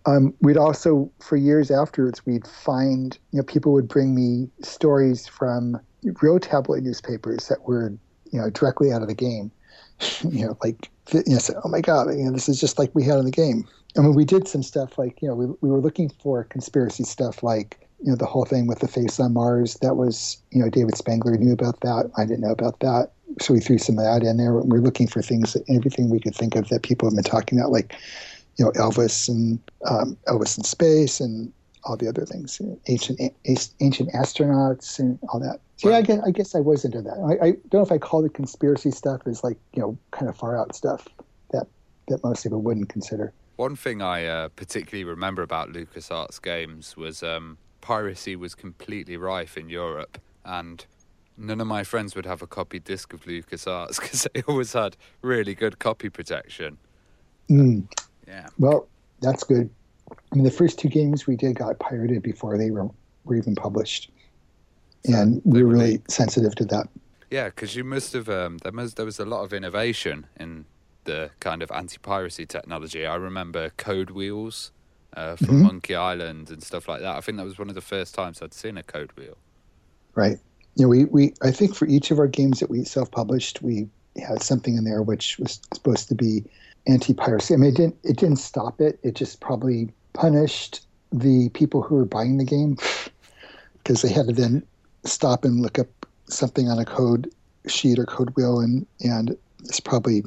[0.05, 5.27] Um, we'd also, for years afterwards, we'd find, you know, people would bring me stories
[5.27, 5.79] from
[6.21, 7.93] real tabloid newspapers that were,
[8.31, 9.51] you know, directly out of the game.
[10.27, 12.89] you know, like, you know, say, oh my God, you know, this is just like
[12.95, 13.67] we had in the game.
[13.97, 17.03] I mean, we did some stuff like, you know, we, we were looking for conspiracy
[17.03, 19.77] stuff like, you know, the whole thing with the face on Mars.
[19.81, 22.09] That was, you know, David Spangler knew about that.
[22.17, 23.11] I didn't know about that.
[23.39, 24.53] So we threw some of that in there.
[24.53, 27.71] We're looking for things, everything we could think of that people have been talking about,
[27.71, 27.95] like,
[28.57, 31.51] you know, Elvis and um, Elvis in space and
[31.83, 33.19] all the other things, ancient
[33.79, 35.59] ancient astronauts and all that.
[35.77, 37.17] So yeah, I guess, I guess I was into that.
[37.41, 40.29] I, I, don't know if I call the conspiracy stuff as like you know kind
[40.29, 41.07] of far out stuff
[41.51, 41.67] that
[42.07, 43.33] that most people wouldn't consider.
[43.55, 49.57] One thing I uh, particularly remember about LucasArts games was um, piracy was completely rife
[49.57, 50.85] in Europe, and
[51.37, 54.97] none of my friends would have a copy disc of LucasArts because they always had
[55.21, 56.77] really good copy protection.
[57.49, 57.87] Mm.
[58.27, 58.47] Yeah.
[58.57, 58.87] Well,
[59.21, 59.69] that's good.
[60.11, 62.89] I mean, the first two games we did got pirated before they were,
[63.23, 64.11] were even published,
[65.05, 66.87] so and we were really sensitive to that.
[67.29, 68.29] Yeah, because you must have.
[68.29, 70.65] Um, there must there was a lot of innovation in
[71.05, 73.05] the kind of anti-piracy technology.
[73.05, 74.71] I remember Code Wheels
[75.15, 75.63] uh, from mm-hmm.
[75.63, 77.15] Monkey Island and stuff like that.
[77.15, 79.37] I think that was one of the first times I'd seen a code wheel.
[80.15, 80.37] Right.
[80.75, 83.87] You know, we, we I think for each of our games that we self-published, we
[84.17, 86.43] had something in there which was supposed to be
[86.87, 87.53] anti-piracy.
[87.53, 88.99] I mean, it didn't it didn't stop it.
[89.03, 92.77] It just probably punished the people who were buying the game
[93.77, 94.63] because they had to then
[95.03, 95.87] stop and look up
[96.25, 97.29] something on a code
[97.67, 100.23] sheet or code wheel, and and it's probably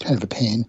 [0.00, 0.64] kind of a pain.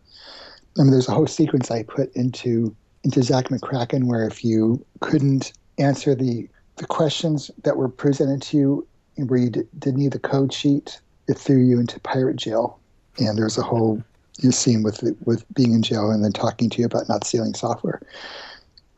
[0.78, 4.84] I mean, there's a whole sequence I put into into Zak McKracken where if you
[5.00, 8.88] couldn't answer the the questions that were presented to you
[9.28, 12.80] where you d- didn't need the code sheet, it threw you into pirate jail.
[13.18, 14.02] And there's a whole
[14.44, 17.54] you scene with with being in jail and then talking to you about not stealing
[17.54, 18.02] software.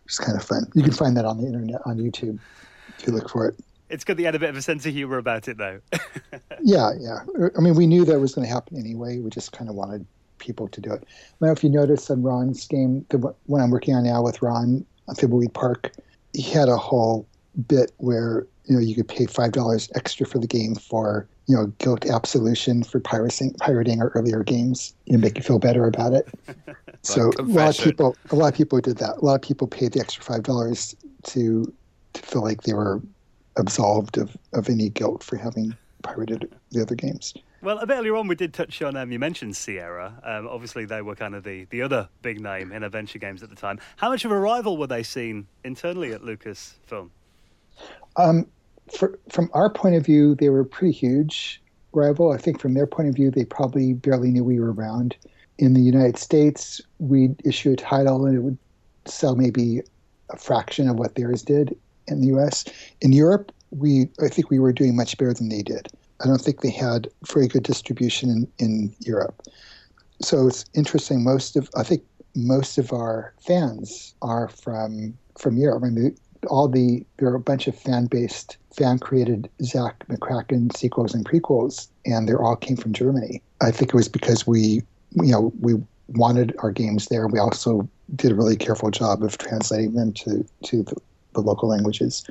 [0.05, 0.69] It's kind of fun.
[0.75, 2.39] You can find that on the internet on YouTube
[2.97, 3.55] if you look for it.
[3.89, 5.79] It's good that you had a bit of a sense of humor about it, though.
[6.63, 7.19] yeah, yeah.
[7.57, 9.19] I mean, we knew that was going to happen anyway.
[9.19, 10.05] We just kind of wanted
[10.37, 11.03] people to do it.
[11.03, 11.05] I
[11.39, 14.41] don't know if you noticed on Ron's game, the one I'm working on now with
[14.41, 15.91] Ron uh, on Thimbleweed Park,
[16.33, 17.27] he had a whole
[17.67, 21.55] bit where you know you could pay five dollars extra for the game for you
[21.55, 26.14] know guilt absolution for pirating pirating our earlier games and make you feel better about
[26.14, 26.28] it.
[27.01, 29.18] so a lot of people a lot of people did that.
[29.18, 31.72] A lot of people paid the extra five dollars to
[32.14, 33.01] to feel like they were
[33.57, 37.34] absolved of, of any guilt for having pirated the other games.
[37.62, 40.20] Well, a bit earlier on, we did touch on, um, you mentioned Sierra.
[40.24, 43.51] Um, obviously, they were kind of the, the other big name in adventure games at
[43.51, 43.80] the time.
[43.97, 47.12] How much of a rival were they seen internally at Lucasfilm?
[48.17, 48.47] Um,
[48.91, 51.61] for, from our point of view, they were a pretty huge
[51.93, 52.32] rival.
[52.32, 55.15] I think from their point of view, they probably barely knew we were around.
[55.57, 58.57] In the United States, we'd issue a title and it would
[59.05, 59.82] sell maybe
[60.30, 62.65] a fraction of what theirs did in the US.
[63.01, 65.88] In Europe, we I think we were doing much better than they did.
[66.22, 69.41] I don't think they had very good distribution in, in Europe.
[70.22, 71.24] So it's interesting.
[71.24, 72.03] Most of I think
[72.36, 75.84] most of our fans are from from Europe.
[75.84, 76.17] I mean,
[76.47, 81.25] all the there are a bunch of fan based, fan created Zak McKracken sequels and
[81.25, 83.41] prequels, and they all came from Germany.
[83.61, 84.81] I think it was because we,
[85.11, 85.75] you know, we
[86.09, 87.27] wanted our games there.
[87.27, 90.95] We also did a really careful job of translating them to to the,
[91.33, 92.25] the local languages.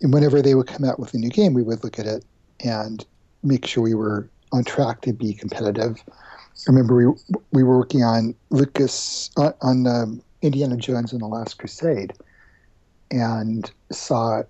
[0.00, 2.24] And whenever they would come out with a new game, we would look at it
[2.64, 3.04] and
[3.42, 6.02] make sure we were on track to be competitive.
[6.08, 7.06] I remember we
[7.52, 12.12] we were working on Lucas on, on um, Indiana Jones and the Last Crusade,
[13.10, 14.42] and saw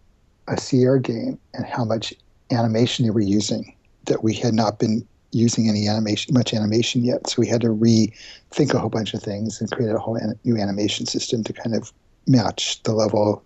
[0.48, 2.14] a Sierra game and how much
[2.50, 3.74] animation they were using
[4.06, 7.28] that we had not been using any animation much animation yet.
[7.28, 10.38] So we had to rethink a whole bunch of things and create a whole an,
[10.44, 11.92] new animation system to kind of
[12.26, 13.42] match the level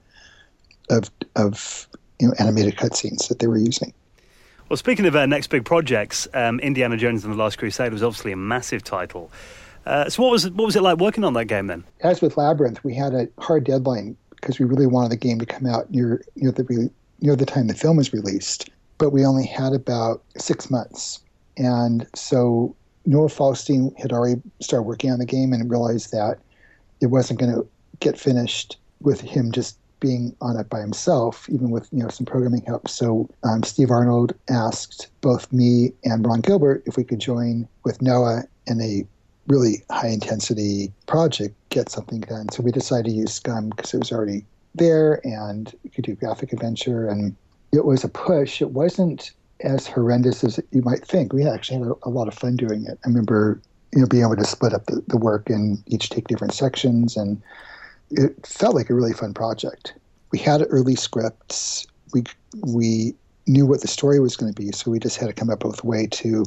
[0.90, 1.88] of of
[2.20, 3.92] you know animated cutscenes that they were using.
[4.68, 8.02] Well, speaking of our next big projects, um, Indiana Jones and the Last Crusade was
[8.02, 9.30] obviously a massive title.
[9.84, 11.84] Uh, so, what was what was it like working on that game then?
[12.00, 15.46] As with Labyrinth, we had a hard deadline because we really wanted the game to
[15.46, 16.90] come out near near the
[17.20, 18.68] near the time the film was released.
[18.98, 21.20] But we only had about six months,
[21.56, 22.76] and so
[23.06, 26.38] Noah Falstein had already started working on the game and realized that
[27.00, 27.66] it wasn't going to
[28.00, 32.26] get finished with him just being on it by himself, even with you know some
[32.26, 32.88] programming help.
[32.88, 38.02] So um, Steve Arnold asked both me and Ron Gilbert if we could join with
[38.02, 39.06] Noah in a
[39.46, 42.48] really high intensity project, get something done.
[42.52, 46.14] So we decided to use SCUMM because it was already there and you could do
[46.14, 47.36] graphic adventure, and
[47.72, 48.62] it was a push.
[48.62, 51.32] It wasn't as horrendous as you might think.
[51.32, 52.98] We actually had a, lot of fun doing it.
[53.04, 53.60] I remember
[53.92, 57.16] you know being able to split up the, the work and each take different sections
[57.16, 57.40] and
[58.10, 59.94] it felt like a really fun project.
[60.30, 61.86] We had early scripts.
[62.12, 62.24] We
[62.62, 63.14] we
[63.46, 65.64] knew what the story was going to be, so we just had to come up
[65.64, 66.44] with a way to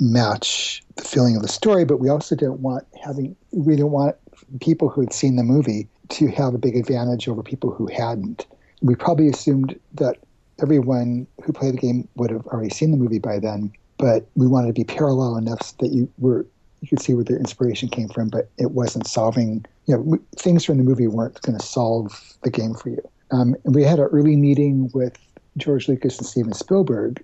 [0.00, 1.84] match the feeling of the story.
[1.84, 4.16] But we also didn't want having we didn't want
[4.60, 8.46] people who had seen the movie to have a big advantage over people who hadn't.
[8.82, 10.18] We probably assumed that
[10.60, 14.46] everyone who played the game would have already seen the movie by then, but we
[14.46, 16.46] wanted to be parallel enough that you were
[16.80, 19.64] you could see where the inspiration came from, but it wasn't solving.
[19.86, 23.02] You know, things from the movie weren't going to solve the game for you.
[23.30, 25.18] Um, and we had an early meeting with
[25.56, 27.22] George Lucas and Steven Spielberg,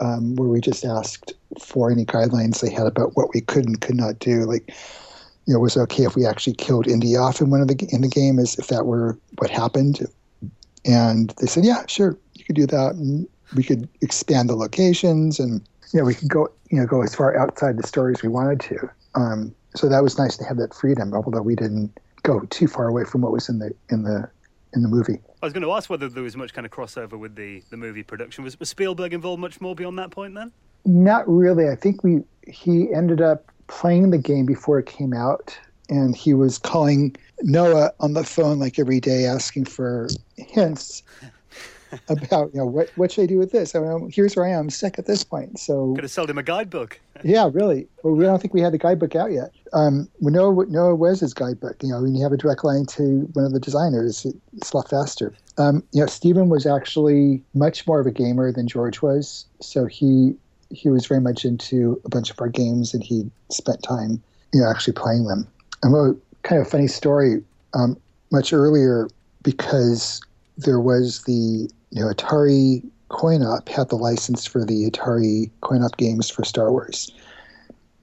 [0.00, 3.80] um, where we just asked for any guidelines they had about what we could and
[3.80, 4.44] could not do.
[4.44, 4.68] Like,
[5.46, 7.88] you know, was it okay if we actually killed Indy off in one of the
[7.90, 10.06] in the game, as if that were what happened?
[10.84, 15.40] And they said, yeah, sure, you could do that, and we could expand the locations,
[15.40, 15.60] and
[15.92, 18.28] you know, we could go, you know, go as far outside the story as we
[18.28, 18.90] wanted to.
[19.14, 22.88] Um, so that was nice to have that freedom, although we didn't go too far
[22.88, 24.28] away from what was in the in the
[24.74, 25.20] in the movie.
[25.42, 27.76] I was going to ask whether there was much kind of crossover with the, the
[27.76, 28.44] movie production.
[28.44, 30.52] Was, was Spielberg involved much more beyond that point then?
[30.84, 31.68] Not really.
[31.68, 35.58] I think we he ended up playing the game before it came out,
[35.88, 41.02] and he was calling Noah on the phone like every day asking for hints.
[42.08, 43.74] about you know what what should I do with this.
[43.74, 45.58] I mean, here's where I am, sick at this point.
[45.58, 47.00] So could have sold him a guidebook.
[47.24, 47.86] yeah, really.
[48.02, 49.52] Well, we don't think we had the guidebook out yet.
[49.72, 51.82] Um, we know Noah was his guidebook.
[51.82, 54.26] You know, when you have a direct line to one of the designers,
[54.56, 55.34] it's a lot faster.
[55.56, 59.86] Um, you know, Steven was actually much more of a gamer than George was, so
[59.86, 60.34] he
[60.70, 64.22] he was very much into a bunch of our games, and he spent time,
[64.52, 65.46] you know, actually playing them.
[65.82, 66.14] And a
[66.46, 67.42] kind of funny story.
[67.74, 67.96] Um,
[68.30, 69.08] much earlier,
[69.42, 70.20] because
[70.58, 75.82] there was the you know Atari coin op had the license for the Atari coin
[75.82, 77.10] op games for Star Wars,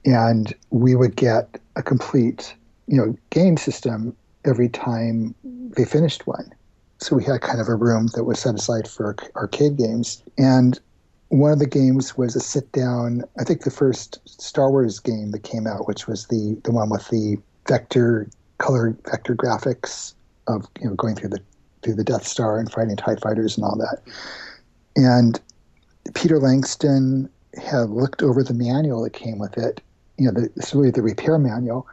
[0.04, 2.54] and we would get a complete
[2.88, 6.50] you know game system every time they finished one.
[6.98, 10.80] So we had kind of a room that was set aside for arcade games, and
[11.28, 13.22] one of the games was a sit down.
[13.38, 16.88] I think the first Star Wars game that came out, which was the the one
[16.88, 17.36] with the
[17.68, 18.28] vector
[18.58, 20.14] color vector graphics
[20.46, 21.40] of you know going through the
[21.94, 24.02] the Death Star and fighting Tie fighters and all that.
[24.96, 25.40] And
[26.14, 29.80] Peter Langston had looked over the manual that came with it.
[30.18, 31.86] You know, the, really the repair manual.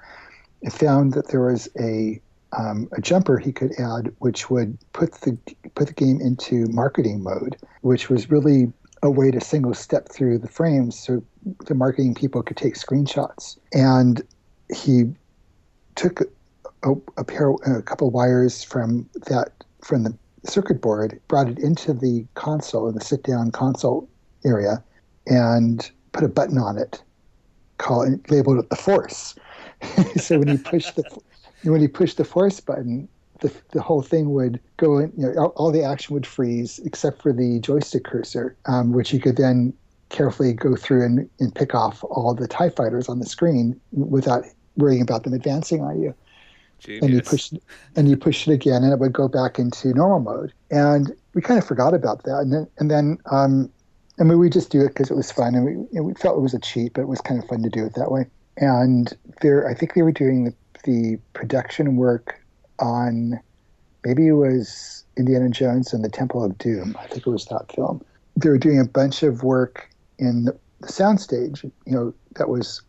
[0.61, 2.21] and found that there was a
[2.57, 5.37] um, a jumper he could add, which would put the
[5.75, 8.71] put the game into marketing mode, which was really
[9.01, 11.21] a way to single step through the frames so
[11.65, 13.57] the marketing people could take screenshots.
[13.73, 14.21] And
[14.73, 15.13] he
[15.95, 16.21] took
[16.83, 21.93] a, a pair, a couple wires from that from the circuit board, brought it into
[21.93, 24.07] the console in the sit down console
[24.45, 24.83] area,
[25.27, 27.01] and put a button on it,
[27.77, 29.35] call it, labeled it the force.
[30.17, 31.03] so when you push the
[31.63, 33.07] when you push the force button,
[33.39, 36.79] the, the whole thing would go in, you know, all, all the action would freeze
[36.85, 39.73] except for the joystick cursor, um, which you could then
[40.09, 44.43] carefully go through and, and pick off all the TIE fighters on the screen without
[44.77, 46.13] worrying about them advancing on you.
[46.83, 47.03] Genius.
[47.03, 47.51] And you push
[47.95, 50.53] and you push it again, and it would go back into normal mode.
[50.71, 52.39] And we kind of forgot about that.
[52.39, 53.71] And then, and then um,
[54.19, 56.41] I mean, we just do it because it was fun, and we, we felt it
[56.41, 58.27] was a cheat, but it was kind of fun to do it that way.
[58.57, 59.11] And
[59.41, 60.53] there, I think they were doing the,
[60.83, 62.39] the production work
[62.79, 63.39] on
[64.05, 66.95] maybe it was Indiana Jones and the Temple of Doom.
[66.99, 68.03] I think it was that film.
[68.35, 72.81] They were doing a bunch of work in the soundstage, you know, that was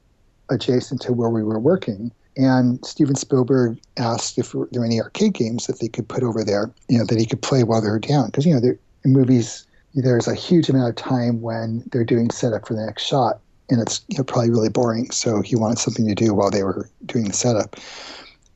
[0.50, 2.12] adjacent to where we were working.
[2.36, 6.42] And Steven Spielberg asked if there were any arcade games that they could put over
[6.42, 8.26] there, you know, that he could play while they were down.
[8.26, 12.66] Because, you know, in movies, there's a huge amount of time when they're doing setup
[12.66, 15.10] for the next shot, and it's you know, probably really boring.
[15.10, 17.76] So he wanted something to do while they were doing the setup.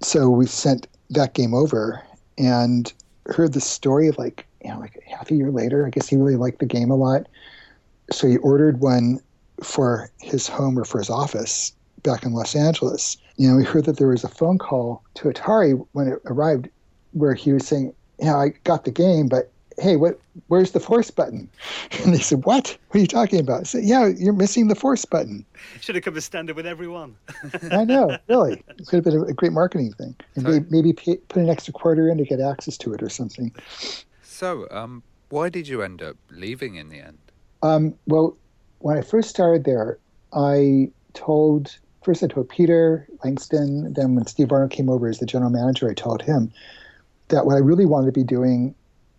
[0.03, 2.03] So we sent that game over
[2.37, 2.93] and
[3.27, 5.87] heard the story of like you know like half a year later.
[5.87, 7.27] I guess he really liked the game a lot,
[8.11, 9.21] so he ordered one
[9.63, 11.73] for his home or for his office
[12.03, 13.17] back in Los Angeles.
[13.39, 16.69] You know, we heard that there was a phone call to Atari when it arrived,
[17.13, 20.19] where he was saying, you know, I got the game, but hey, what?
[20.49, 21.49] Where's the force button?"
[22.05, 22.77] And they said, "What?
[22.89, 25.45] What are you talking about?" I said, "Yeah, you're missing the force button."
[25.81, 27.17] Should have come as standard with everyone.
[27.71, 28.63] I know, really.
[28.77, 31.49] It could have been a great marketing thing, and So- maybe, maybe pay, put an
[31.49, 33.55] extra quarter in to get access to it or something.
[34.23, 37.19] So, um, why did you end up leaving in the end?
[37.63, 38.37] Um, well,
[38.81, 39.99] when I first started there,
[40.33, 41.77] I told
[42.09, 43.93] first I told Peter Langston.
[43.93, 46.51] Then when Steve Arnold came over as the general manager, I told him
[47.29, 48.75] that what I really wanted to be doing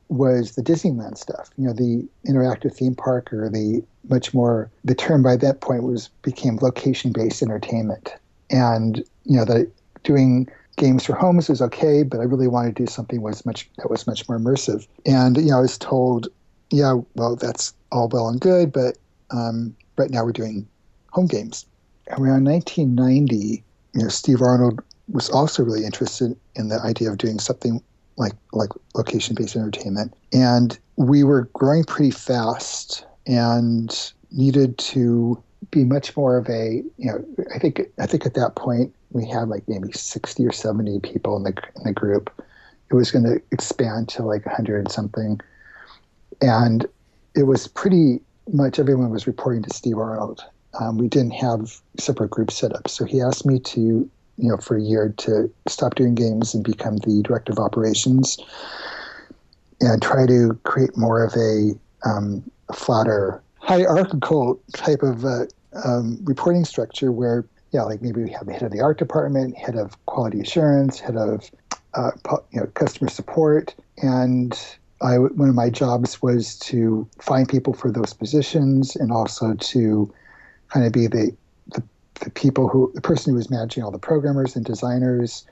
[0.07, 1.51] was the Disneyland stuff.
[1.55, 5.83] You know, the interactive theme park, or the much more the term by that point
[5.83, 8.11] was became location based entertainment,
[8.49, 9.71] and you know that
[10.03, 13.69] doing games for homes was okay, but I really wanted to do something was much
[13.77, 14.87] that was much more immersive.
[15.05, 16.27] And you know, I was told,
[16.71, 18.97] yeah, well, that's all well and good, but
[19.29, 20.67] um, right now we're doing
[21.11, 21.67] home games.
[22.11, 24.81] Around 1990, you know, Steve Arnold
[25.11, 27.81] was also really interested in the idea of doing something
[28.17, 35.41] like like location-based entertainment, and we were growing pretty fast and needed to
[35.71, 39.27] be much more of a you know I think I think at that point we
[39.27, 42.29] had like maybe 60 or 70 people in the in the group.
[42.91, 45.39] It was going to expand to like 100 something,
[46.41, 46.85] and
[47.35, 48.19] it was pretty
[48.51, 50.43] much everyone was reporting to Steve Arnold.
[50.79, 54.57] Um, we didn't have separate groups set up, so he asked me to, you know,
[54.57, 58.37] for a year to stop doing games and become the director of operations,
[59.81, 61.73] and try to create more of a,
[62.07, 62.43] um,
[62.73, 65.45] flatter hierarchical type of uh,
[65.83, 69.57] um, reporting structure where, yeah, like maybe we have a head of the art department,
[69.57, 71.49] head of quality assurance, head of
[71.93, 72.11] uh,
[72.51, 74.59] you know customer support, and
[75.01, 80.13] I, one of my jobs was to find people for those positions and also to
[80.69, 81.35] kind of be the,
[81.67, 81.83] the,
[82.21, 85.45] the people who, the person who was managing all the programmers and designers.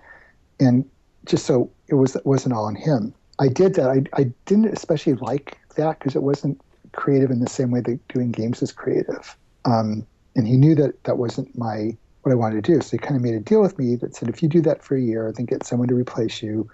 [0.60, 0.90] And
[1.26, 3.14] just so it was, wasn't all on him.
[3.40, 3.90] I did that.
[3.90, 6.60] I, I didn't especially like that because it wasn't
[6.94, 9.38] creative in the same way that doing games is creative.
[9.66, 10.06] Um,
[10.36, 12.82] and he knew that that wasn't my what I wanted to do.
[12.82, 14.84] So he kind of made a deal with me that said, if you do that
[14.84, 16.70] for a year, then get someone to replace you,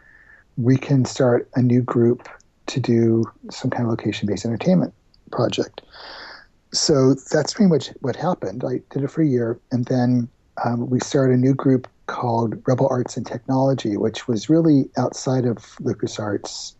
[0.57, 2.27] we can start a new group
[2.67, 4.93] to do some kind of location-based entertainment
[5.31, 5.81] project.
[6.73, 8.63] So that's pretty much what happened.
[8.65, 10.27] I did it for a year, and then
[10.65, 15.45] um, we started a new group called Rebel Arts and Technology, which was really outside
[15.45, 16.73] of LucasArts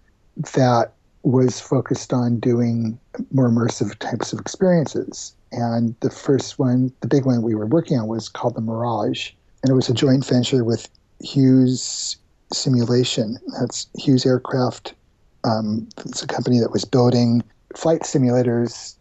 [0.56, 3.00] that was focused on doing
[3.32, 5.36] more immersive types of experiences.
[5.52, 9.30] And the first one, the big one we were working on, was called the Mirage.
[9.62, 10.90] And it was a joint venture with
[11.22, 12.18] Hughes
[12.52, 13.38] Simulation.
[13.60, 14.96] That's Hughes Aircraft.
[15.44, 17.44] Um, it's a company that was building
[17.76, 18.96] flight simulators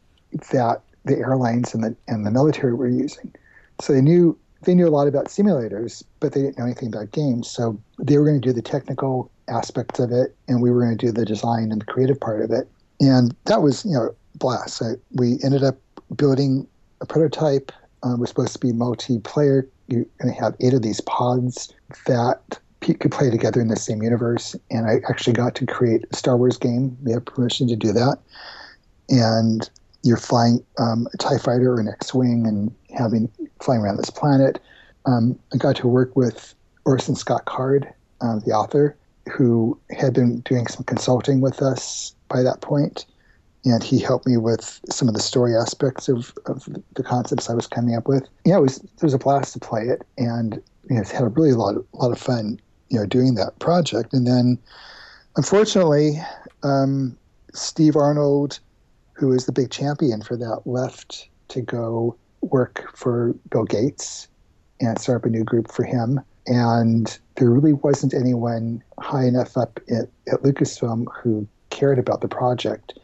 [0.52, 3.34] that the airlines and the, and the military were using.
[3.80, 7.10] So they knew they knew a lot about simulators, but they didn't know anything about
[7.10, 7.50] games.
[7.50, 10.96] So they were going to do the technical aspects of it, and we were going
[10.96, 12.68] to do the design and the creative part of it.
[13.00, 14.76] And that was, you know, blast.
[14.76, 15.76] So we ended up
[16.16, 16.66] building
[17.00, 17.72] a prototype.
[18.04, 19.68] Um, was supposed to be multiplayer.
[19.86, 21.72] You're going to have eight of these pods
[22.06, 24.56] that could play together in the same universe.
[24.70, 26.96] And I actually got to create a Star Wars game.
[27.04, 28.18] We have permission to do that.
[29.08, 29.70] And
[30.02, 33.30] you're flying um, a TIE fighter or an X Wing and having
[33.60, 34.60] flying around this planet.
[35.06, 38.96] Um, I got to work with Orson Scott Card, uh, the author,
[39.32, 43.06] who had been doing some consulting with us by that point,
[43.64, 47.54] and he helped me with some of the story aspects of, of the concepts I
[47.54, 48.28] was coming up with.
[48.44, 51.28] Yeah, it was it was a blast to play it, and you know, had a
[51.28, 54.12] really lot of, lot of fun, you know, doing that project.
[54.12, 54.58] And then,
[55.36, 56.20] unfortunately,
[56.62, 57.16] um,
[57.54, 58.58] Steve Arnold,
[59.14, 64.28] who is the big champion for that, left to go work for Bill Gates
[64.80, 66.20] and start up a new group for him.
[66.46, 72.28] And there really wasn't anyone high enough up at, at Lucasfilm who cared about the
[72.28, 72.98] project.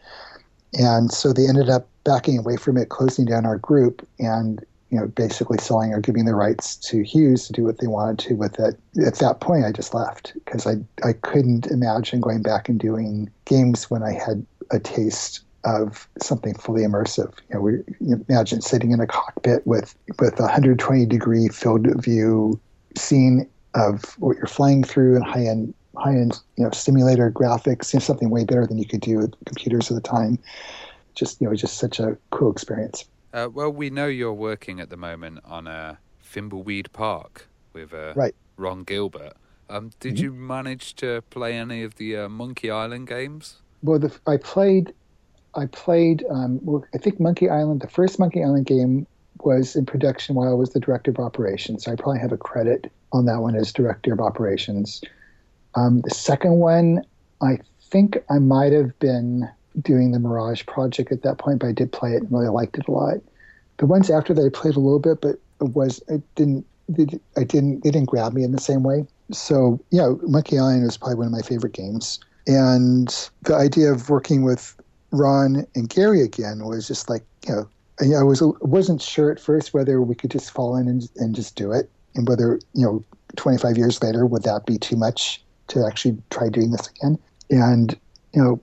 [0.74, 4.98] And so they ended up backing away from it, closing down our group, and you
[4.98, 8.34] know, basically selling or giving the rights to Hughes to do what they wanted to
[8.34, 8.78] with it.
[9.06, 13.30] At that point, I just left because I I couldn't imagine going back and doing
[13.44, 17.32] games when I had a taste of something fully immersive.
[17.48, 21.86] You know, we you imagine sitting in a cockpit with with a 120 degree field
[21.86, 22.58] of view
[22.96, 27.92] scene of what you're flying through and high end high end you know simulator graphics.
[27.92, 30.38] You know, something way better than you could do with computers at the time.
[31.14, 33.04] Just you know, just such a cool experience.
[33.32, 38.14] Uh, well, we know you're working at the moment on a Thimbleweed Park with uh,
[38.14, 38.34] right.
[38.56, 39.34] Ron Gilbert.
[39.70, 40.24] Um, did mm-hmm.
[40.24, 43.56] you manage to play any of the uh, Monkey Island games?
[43.82, 44.94] Well, the, I played
[45.54, 46.60] I played, um,
[46.94, 49.06] I think Monkey Island, the first Monkey Island game
[49.42, 51.84] was in production while I was the director of operations.
[51.84, 55.00] So I probably have a credit on that one as director of operations.
[55.74, 57.04] Um, the second one,
[57.40, 59.48] I think I might have been
[59.80, 62.78] doing the Mirage project at that point, but I did play it and really liked
[62.78, 63.18] it a lot.
[63.78, 67.20] The ones after that, I played a little bit, but it was it didn't it,
[67.36, 69.06] I didn't they didn't grab me in the same way.
[69.30, 73.08] So yeah, Monkey Island was probably one of my favorite games, and
[73.42, 74.74] the idea of working with
[75.10, 77.68] Ron and Gary again was just like, you know,
[78.18, 81.56] I was wasn't sure at first whether we could just fall in and, and just
[81.56, 83.04] do it, and whether you know,
[83.36, 87.18] 25 years later would that be too much to actually try doing this again?
[87.50, 87.98] And
[88.34, 88.60] you know,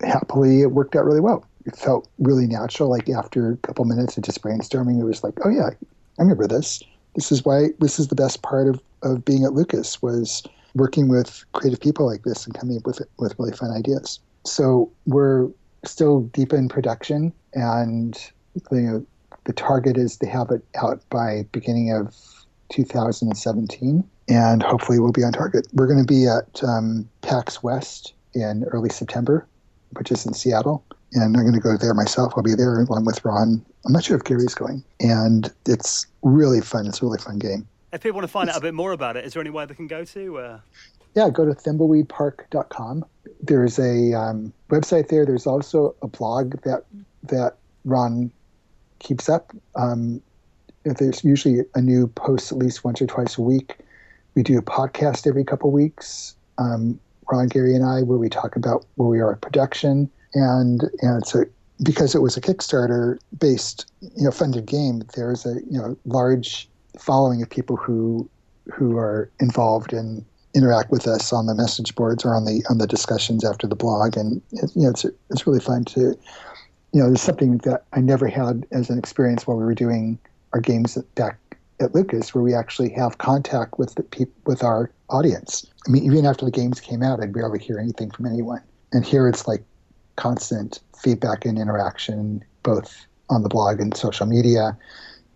[0.00, 1.44] happily it worked out really well.
[1.66, 2.88] It felt really natural.
[2.88, 5.70] Like after a couple minutes of just brainstorming, it was like, oh yeah,
[6.18, 6.82] I remember this.
[7.14, 10.42] This is why this is the best part of, of being at Lucas was
[10.74, 14.20] working with creative people like this and coming up with with really fun ideas.
[14.44, 15.48] So we're
[15.84, 18.14] still deep in production, and
[18.70, 19.04] the
[19.44, 22.14] the target is to have it out by beginning of
[22.70, 25.66] 2017, and hopefully we'll be on target.
[25.72, 29.46] We're going to be at um, PAX West in early September,
[29.92, 32.34] which is in Seattle, and I'm going to go there myself.
[32.36, 33.64] I'll be there along with Ron.
[33.86, 36.86] I'm not sure if Gary's going, and it's really fun.
[36.86, 37.66] It's a really fun game.
[37.92, 39.64] If people want to find out a bit more about it, is there any way
[39.64, 40.38] they can go to?
[40.38, 40.60] Uh...
[41.14, 43.04] Yeah, go to thimbleweedpark.com
[43.40, 45.24] there's a um, website there.
[45.24, 46.84] There's also a blog that
[47.24, 48.30] that Ron
[48.98, 49.52] keeps up.
[49.74, 50.20] Um,
[50.84, 53.78] there's usually a new post at least once or twice a week.
[54.34, 56.34] We do a podcast every couple weeks.
[56.58, 56.98] Um,
[57.30, 61.22] Ron, Gary, and I, where we talk about where we are at production, and and
[61.22, 61.44] it's a
[61.82, 65.02] because it was a Kickstarter based, you know, funded game.
[65.14, 66.68] There's a you know large
[66.98, 68.28] following of people who
[68.72, 70.24] who are involved in
[70.54, 73.76] interact with us on the message boards or on the on the discussions after the
[73.76, 76.00] blog, and it, you know it's it's really fun to
[76.92, 80.18] you know there's something that I never had as an experience while we were doing
[80.52, 81.38] our games back
[81.80, 85.64] at Lucas, where we actually have contact with the peop- with our audience.
[85.86, 89.04] I mean, even after the games came out, I'd barely hear anything from anyone, and
[89.04, 89.64] here it's like
[90.16, 94.76] constant feedback and interaction, both on the blog and social media.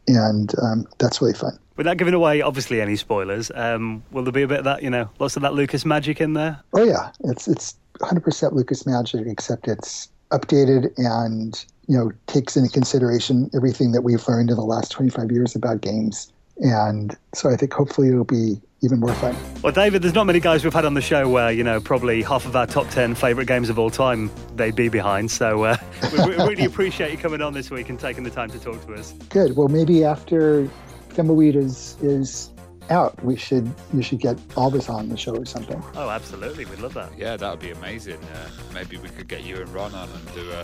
[0.08, 1.56] And um, that's really fun.
[1.76, 4.90] Without giving away, obviously, any spoilers, um, will there be a bit of that, you
[4.90, 6.60] know, lots of that Lucas magic in there?
[6.74, 7.12] Oh, yeah.
[7.24, 13.92] It's, it's 100% Lucas magic, except it's updated and, you know, takes into consideration everything
[13.92, 16.32] that we've learned in the last 25 years about games.
[16.58, 19.34] And so I think hopefully it'll be even more fun.
[19.62, 22.20] Well, David, there's not many guys we've had on the show where, you know, probably
[22.22, 25.30] half of our top 10 favourite games of all time they'd be behind.
[25.30, 25.76] So uh,
[26.12, 28.94] we really appreciate you coming on this week and taking the time to talk to
[28.94, 29.12] us.
[29.28, 29.56] Good.
[29.56, 30.68] Well, maybe after
[31.12, 32.52] Thimbleweed is, is
[32.90, 35.82] out, we should you should get Albus on the show or something.
[35.94, 36.64] Oh, absolutely.
[36.64, 37.16] We'd love that.
[37.16, 38.18] Yeah, that would be amazing.
[38.34, 40.60] Uh, maybe we could get you and Ron on and do a,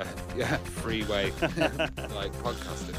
[0.00, 2.96] a yeah, freeway like podcasting.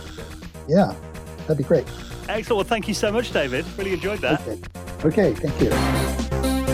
[0.67, 0.95] Yeah,
[1.39, 1.87] that'd be great.
[2.27, 2.49] Excellent.
[2.49, 3.65] Well, thank you so much, David.
[3.77, 4.41] Really enjoyed that.
[4.41, 4.59] Okay,
[5.05, 6.64] okay thank you.